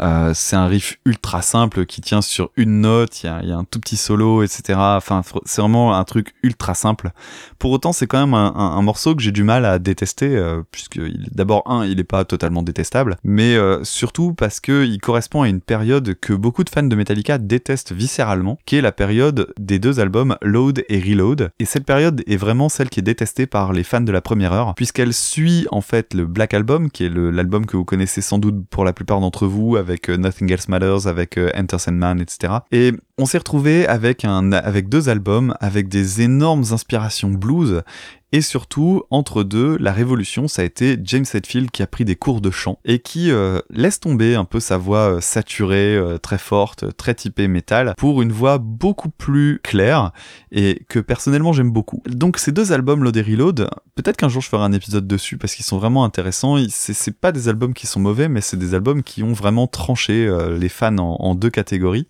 Euh, 0.00 0.32
c'est 0.34 0.56
un 0.56 0.66
riff 0.66 0.98
ultra 1.04 1.42
simple 1.42 1.86
qui 1.86 2.00
tient 2.00 2.22
sur 2.22 2.50
une 2.56 2.80
note, 2.80 3.22
il 3.22 3.26
y 3.26 3.52
a, 3.52 3.56
un 3.56 3.64
tout 3.64 3.80
petit 3.80 3.96
solo, 3.96 4.42
etc. 4.42 4.78
Enfin, 4.78 5.22
c'est 5.44 5.60
vraiment 5.60 5.96
un 5.96 6.04
truc 6.04 6.34
ultra 6.42 6.74
simple. 6.74 7.10
Pour 7.58 7.72
autant, 7.72 7.92
c'est 7.92 8.06
quand 8.06 8.24
même 8.24 8.34
un, 8.34 8.82
morceau 8.82 9.14
que 9.14 9.22
j'ai 9.22 9.32
du 9.32 9.42
mal 9.42 9.64
à 9.64 9.78
détester, 9.78 10.36
euh, 10.36 10.62
puisque 10.70 11.00
d'abord, 11.32 11.62
un, 11.66 11.84
il 11.84 11.98
est 11.98 12.04
pas 12.04 12.24
totalement 12.24 12.62
détestable, 12.62 13.16
mais 13.24 13.56
euh, 13.56 13.82
surtout 13.84 14.32
parce 14.32 14.60
que 14.60 14.84
il 14.86 14.98
correspond 15.00 15.42
à 15.42 15.48
une 15.48 15.60
période 15.60 16.14
que 16.20 16.32
beaucoup 16.32 16.64
de 16.64 16.70
fans 16.70 16.82
de 16.82 16.96
Metallica 16.96 17.38
détestent 17.38 17.92
viscéralement, 17.92 18.58
qui 18.66 18.76
est 18.76 18.80
la 18.80 18.92
période 18.92 19.52
des 19.58 19.78
deux 19.78 20.00
albums 20.00 20.36
Load 20.42 20.84
et 20.88 21.00
Reload. 21.00 21.50
Et 21.58 21.64
cette 21.64 21.84
période 21.84 22.22
est 22.26 22.36
vraiment 22.36 22.68
celle 22.68 22.88
qui 22.88 23.00
est 23.00 23.02
détestée 23.02 23.46
par 23.46 23.72
les 23.72 23.82
fans 23.82 24.00
de 24.00 24.12
la 24.12 24.20
première 24.20 24.52
heure, 24.52 24.74
puisqu'elle 24.74 25.12
suit 25.12 25.66
en 25.70 25.80
fait 25.80 26.14
le 26.14 26.26
Black 26.26 26.54
Album, 26.54 26.90
qui 26.90 27.04
est 27.04 27.10
l'album 27.10 27.66
que 27.66 27.76
vous 27.76 27.84
connaissez 27.84 28.20
sans 28.20 28.38
doute 28.38 28.66
pour 28.70 28.84
la 28.84 28.92
plupart 28.92 29.20
d'entre 29.20 29.46
vous, 29.46 29.76
euh, 30.08 30.16
Nothing 30.16 30.52
Else 30.52 30.68
Matters, 30.68 31.06
avec 31.06 31.38
euh, 31.38 31.50
Enter 31.56 31.78
Sandman, 31.78 32.20
etc. 32.20 32.54
Et 32.72 32.92
on 33.18 33.26
s'est 33.26 33.38
retrouvé 33.38 33.86
avec 33.86 34.24
avec 34.24 34.88
deux 34.88 35.08
albums, 35.08 35.54
avec 35.60 35.88
des 35.88 36.22
énormes 36.22 36.64
inspirations 36.70 37.30
blues 37.30 37.82
et 38.30 38.42
surtout, 38.42 39.04
entre 39.10 39.42
deux, 39.42 39.78
la 39.78 39.90
révolution, 39.90 40.48
ça 40.48 40.60
a 40.60 40.64
été 40.66 40.98
James 41.02 41.24
Hetfield 41.32 41.70
qui 41.70 41.82
a 41.82 41.86
pris 41.86 42.04
des 42.04 42.14
cours 42.14 42.42
de 42.42 42.50
chant 42.50 42.78
et 42.84 42.98
qui 42.98 43.30
euh, 43.30 43.60
laisse 43.70 44.00
tomber 44.00 44.34
un 44.34 44.44
peu 44.44 44.60
sa 44.60 44.76
voix 44.76 45.14
euh, 45.14 45.20
saturée, 45.22 45.96
euh, 45.96 46.18
très 46.18 46.36
forte, 46.36 46.94
très 46.98 47.14
typée 47.14 47.48
métal, 47.48 47.94
pour 47.96 48.20
une 48.20 48.30
voix 48.30 48.58
beaucoup 48.58 49.08
plus 49.08 49.60
claire 49.62 50.12
et 50.52 50.84
que 50.90 50.98
personnellement 50.98 51.54
j'aime 51.54 51.70
beaucoup. 51.70 52.02
Donc 52.06 52.36
ces 52.36 52.52
deux 52.52 52.70
albums, 52.72 53.02
Load 53.02 53.16
et 53.16 53.22
Reload, 53.22 53.70
peut-être 53.94 54.18
qu'un 54.18 54.28
jour 54.28 54.42
je 54.42 54.48
ferai 54.48 54.62
un 54.62 54.72
épisode 54.72 55.06
dessus 55.06 55.38
parce 55.38 55.54
qu'ils 55.54 55.64
sont 55.64 55.78
vraiment 55.78 56.04
intéressants. 56.04 56.56
C'est 56.68 57.18
pas 57.18 57.32
des 57.32 57.48
albums 57.48 57.72
qui 57.72 57.86
sont 57.86 58.00
mauvais, 58.00 58.28
mais 58.28 58.42
c'est 58.42 58.58
des 58.58 58.74
albums 58.74 59.02
qui 59.02 59.22
ont 59.22 59.32
vraiment 59.32 59.66
tranché 59.66 60.30
les 60.50 60.68
fans 60.68 60.98
en, 60.98 61.16
en, 61.18 61.34
deux 61.34 61.50
catégories. 61.50 62.06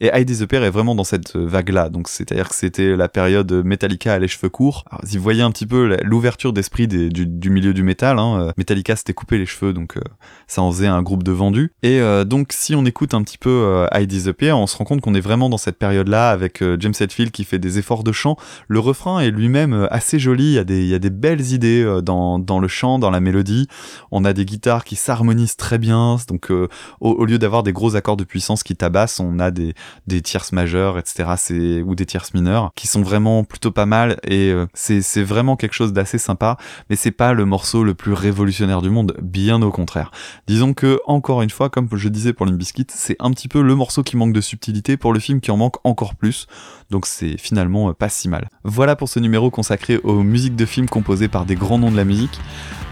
Et 0.00 0.10
the 0.24 0.46
Pair 0.46 0.64
est 0.64 0.70
vraiment 0.70 0.96
dans 0.96 1.04
cette 1.04 1.36
vague-là. 1.36 1.90
Donc 1.90 2.08
c'est-à-dire 2.08 2.48
que 2.48 2.56
c'était 2.56 2.96
la 2.96 3.08
période 3.08 3.52
Metallica 3.52 4.14
à 4.14 4.18
les 4.18 4.28
cheveux 4.28 4.48
courts. 4.48 4.84
Alors, 4.90 5.02
vous 5.04 5.22
voyez 5.22 5.42
un 5.42 5.50
petit 5.50 5.59
petit 5.60 5.66
peu 5.66 5.98
l'ouverture 6.02 6.54
d'esprit 6.54 6.88
des- 6.88 7.10
du, 7.10 7.50
milieu 7.50 7.74
du 7.74 7.82
métal. 7.82 8.18
Hein. 8.18 8.40
Euh, 8.40 8.52
Metallica 8.56 8.96
s'était 8.96 9.12
coupé 9.12 9.36
les 9.36 9.44
cheveux, 9.44 9.74
donc 9.74 9.98
euh, 9.98 10.00
ça 10.46 10.62
en 10.62 10.72
faisait 10.72 10.86
un 10.86 11.02
groupe 11.02 11.22
de 11.22 11.32
vendus. 11.32 11.72
Et 11.82 12.00
euh, 12.00 12.24
donc 12.24 12.52
si 12.52 12.74
on 12.74 12.86
écoute 12.86 13.12
un 13.12 13.22
petit 13.22 13.36
peu 13.36 13.50
euh, 13.50 13.86
I 13.92 14.06
Disappear, 14.06 14.58
on 14.58 14.66
se 14.66 14.76
rend 14.78 14.84
compte 14.84 15.02
qu'on 15.02 15.14
est 15.14 15.20
vraiment 15.20 15.50
dans 15.50 15.58
cette 15.58 15.76
période-là 15.76 16.30
avec 16.30 16.64
James 16.78 16.94
Hetfield 16.98 17.30
qui 17.30 17.44
fait 17.44 17.58
des 17.58 17.78
efforts 17.78 18.04
de 18.04 18.12
chant. 18.12 18.36
Le 18.68 18.78
refrain 18.78 19.20
est 19.20 19.30
lui-même 19.30 19.86
assez 19.90 20.18
joli, 20.18 20.44
il 20.44 20.52
y, 20.52 20.58
a 20.58 20.64
des, 20.64 20.80
il 20.80 20.88
y 20.88 20.94
a 20.94 20.98
des 20.98 21.10
belles 21.10 21.52
idées 21.52 22.00
dans, 22.02 22.38
dans 22.38 22.58
le 22.58 22.68
chant, 22.68 22.98
dans 22.98 23.10
la 23.10 23.20
mélodie. 23.20 23.68
On 24.10 24.24
a 24.24 24.32
des 24.32 24.46
guitares 24.46 24.84
qui 24.84 24.96
s'harmonisent 24.96 25.56
très 25.56 25.76
bien, 25.76 26.16
donc 26.28 26.50
au, 27.00 27.24
lieu 27.24 27.38
d'avoir 27.38 27.62
des 27.62 27.72
gros 27.72 27.96
accords 27.96 28.16
de 28.16 28.24
puissance 28.24 28.62
qui 28.62 28.76
tabassent, 28.76 29.20
on 29.20 29.38
a 29.38 29.50
des, 29.50 29.74
des 30.06 30.22
tierces 30.22 30.52
majeures, 30.52 30.98
etc. 30.98 31.82
Ou 31.84 31.94
des 31.94 32.06
tierces 32.06 32.32
mineures 32.32 32.70
qui 32.74 32.86
sont 32.86 33.02
vraiment 33.02 33.44
plutôt 33.44 33.70
pas 33.70 33.86
mal 33.86 34.18
et 34.26 34.54
c'est, 34.72 35.02
c'est 35.02 35.22
quelque 35.56 35.74
chose 35.74 35.92
d'assez 35.92 36.18
sympa, 36.18 36.56
mais 36.88 36.96
c'est 36.96 37.10
pas 37.10 37.32
le 37.32 37.44
morceau 37.44 37.84
le 37.84 37.94
plus 37.94 38.12
révolutionnaire 38.12 38.82
du 38.82 38.90
monde, 38.90 39.16
bien 39.22 39.62
au 39.62 39.70
contraire. 39.70 40.10
Disons 40.46 40.74
que, 40.74 41.00
encore 41.06 41.42
une 41.42 41.50
fois, 41.50 41.70
comme 41.70 41.88
je 41.92 42.08
disais 42.08 42.32
pour 42.32 42.46
Limbiskit, 42.46 42.86
c'est 42.88 43.16
un 43.20 43.30
petit 43.30 43.48
peu 43.48 43.62
le 43.62 43.74
morceau 43.74 44.02
qui 44.02 44.16
manque 44.16 44.32
de 44.32 44.40
subtilité 44.40 44.96
pour 44.96 45.12
le 45.12 45.20
film 45.20 45.40
qui 45.40 45.50
en 45.50 45.56
manque 45.56 45.76
encore 45.84 46.14
plus, 46.14 46.46
donc 46.90 47.06
c'est 47.06 47.36
finalement 47.38 47.90
euh, 47.90 47.92
pas 47.92 48.08
si 48.08 48.28
mal. 48.28 48.48
Voilà 48.64 48.96
pour 48.96 49.08
ce 49.08 49.20
numéro 49.20 49.50
consacré 49.50 49.98
aux 49.98 50.22
musiques 50.22 50.56
de 50.56 50.66
films 50.66 50.88
composées 50.88 51.28
par 51.28 51.44
des 51.44 51.54
grands 51.54 51.78
noms 51.78 51.90
de 51.90 51.96
la 51.96 52.04
musique. 52.04 52.40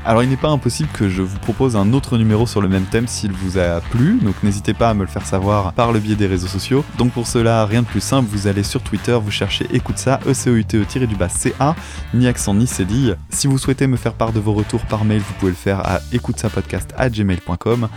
Alors 0.04 0.22
il 0.22 0.30
n'est 0.30 0.36
pas 0.36 0.48
impossible 0.48 0.88
que 0.92 1.08
je 1.08 1.22
vous 1.22 1.38
propose 1.38 1.76
un 1.76 1.92
autre 1.92 2.16
numéro 2.16 2.46
sur 2.46 2.62
le 2.62 2.68
même 2.68 2.84
thème 2.84 3.06
s'il 3.08 3.32
vous 3.32 3.58
a 3.58 3.80
plu, 3.80 4.18
donc 4.22 4.42
n'hésitez 4.42 4.72
pas 4.72 4.88
à 4.88 4.94
me 4.94 5.02
le 5.02 5.08
faire 5.08 5.26
savoir 5.26 5.74
par 5.74 5.92
le 5.92 5.98
biais 5.98 6.14
des 6.14 6.26
réseaux 6.26 6.46
sociaux. 6.46 6.84
Donc 6.96 7.12
pour 7.12 7.26
cela, 7.26 7.66
rien 7.66 7.82
de 7.82 7.86
plus 7.86 8.00
simple, 8.00 8.26
vous 8.30 8.46
allez 8.46 8.62
sur 8.62 8.80
Twitter, 8.80 9.18
vous 9.22 9.30
cherchez 9.30 9.66
écoute 9.72 9.98
ça, 9.98 10.20
e 10.26 10.32
c 10.32 10.50
o 10.50 10.54
u 12.54 12.66
t 12.66 12.84
du 12.84 12.94
bas 12.94 13.06
CA, 13.06 13.08
ni 13.08 13.08
accent 13.08 13.08
ni 13.08 13.14
cédille. 13.14 13.16
Si 13.30 13.46
vous 13.46 13.58
souhaitez 13.58 13.86
me 13.86 13.96
faire 13.96 14.14
part 14.14 14.32
de 14.32 14.40
vos 14.40 14.52
retours 14.52 14.84
par 14.86 15.04
mail, 15.04 15.20
vous 15.20 15.34
pouvez 15.38 15.52
le 15.52 15.56
faire 15.56 15.80
à 15.86 16.00
écoutesapodcast@gmail.com. 16.12 17.88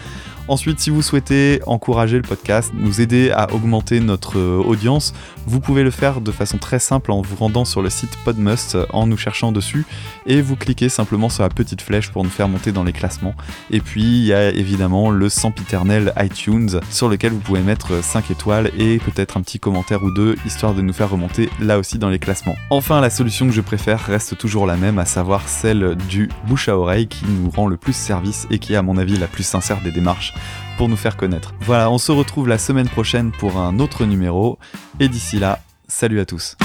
Ensuite, 0.48 0.80
si 0.80 0.90
vous 0.90 1.02
souhaitez 1.02 1.62
encourager 1.66 2.18
le 2.18 2.24
podcast, 2.24 2.74
nous 2.76 3.00
aider 3.00 3.32
à 3.32 3.54
augmenter 3.54 4.00
notre 4.00 4.38
euh, 4.38 4.62
audience, 4.62 5.14
vous 5.48 5.60
pouvez 5.60 5.84
le 5.84 5.92
faire 5.92 6.22
de 6.22 6.32
façon 6.32 6.58
très 6.58 6.80
simple 6.80 7.12
en 7.12 7.22
vous 7.22 7.36
rendant 7.36 7.66
sur 7.66 7.82
le 7.82 7.90
site 7.90 8.12
Podmust, 8.24 8.76
euh, 8.76 8.86
en 8.92 9.08
nous 9.08 9.18
cherchant 9.18 9.52
dessus, 9.52 9.86
et 10.26 10.42
vous 10.42 10.56
cliquez 10.56 10.90
simplement 10.90 11.30
sur 11.30 11.44
la 11.44 11.50
petite 11.50 11.82
flèche 11.82 12.12
pour 12.12 12.24
nous 12.24 12.30
faire 12.30 12.48
monter 12.48 12.72
dans 12.72 12.84
les 12.84 12.94
classements. 12.94 13.36
Et 13.72 13.82
puis, 13.82 14.04
il 14.04 14.26
y 14.26 14.34
a 14.34 14.50
évidemment 14.50 15.10
le 15.10 15.30
sempiternel 15.30 16.14
iTunes, 16.20 16.80
sur 16.90 17.10
lequel 17.10 17.32
vous 17.32 17.40
pouvez 17.40 17.62
mettre 17.62 18.04
5 18.04 18.32
étoiles 18.32 18.72
et 18.78 19.00
peut-être 19.00 19.38
un 19.38 19.42
petit 19.42 19.60
commentaire 19.60 20.04
ou 20.04 20.12
deux, 20.12 20.36
histoire 20.46 20.74
de 20.74 20.82
nous 20.82 20.94
faire 20.94 21.10
remonter 21.10 21.50
là 21.60 21.80
aussi 21.80 21.98
dans 21.98 22.10
les 22.10 22.20
classements. 22.20 22.56
Enfin, 22.70 23.02
la 23.02 23.10
solution 23.10 23.48
que 23.48 23.54
je 23.54 23.62
préfère 23.62 24.00
reste 24.00 24.38
toujours 24.38 24.66
la 24.66 24.76
même, 24.76 25.00
à 25.00 25.06
savoir 25.06 25.48
celle 25.48 25.96
du 26.10 26.30
bouche 26.48 26.70
à 26.70 26.78
oreille 26.78 27.08
qui 27.08 27.26
nous 27.26 27.50
rend 27.50 27.68
le 27.68 27.78
plus 27.78 27.94
service 27.94 28.48
et 28.52 28.60
qui 28.60 28.74
est 28.74 28.78
à 28.78 28.82
mon 28.82 28.98
avis 28.98 29.18
la 29.18 29.28
plus 29.28 29.44
sincère 29.44 29.82
des 29.82 29.92
démarches 29.92 30.34
nous 30.90 30.98
faire 30.98 31.18
connaître. 31.18 31.54
Voilà, 31.62 31.90
on 31.90 31.98
se 31.98 32.12
retrouve 32.12 32.48
la 32.48 32.58
semaine 32.58 32.90
prochaine 32.90 33.32
pour 33.32 33.58
un 33.58 33.80
autre 33.80 34.06
numéro, 34.06 34.58
et 35.00 35.10
d'ici 35.10 35.40
là, 35.40 35.60
salut 35.88 36.20
à 36.20 36.26
tous. 36.26 36.58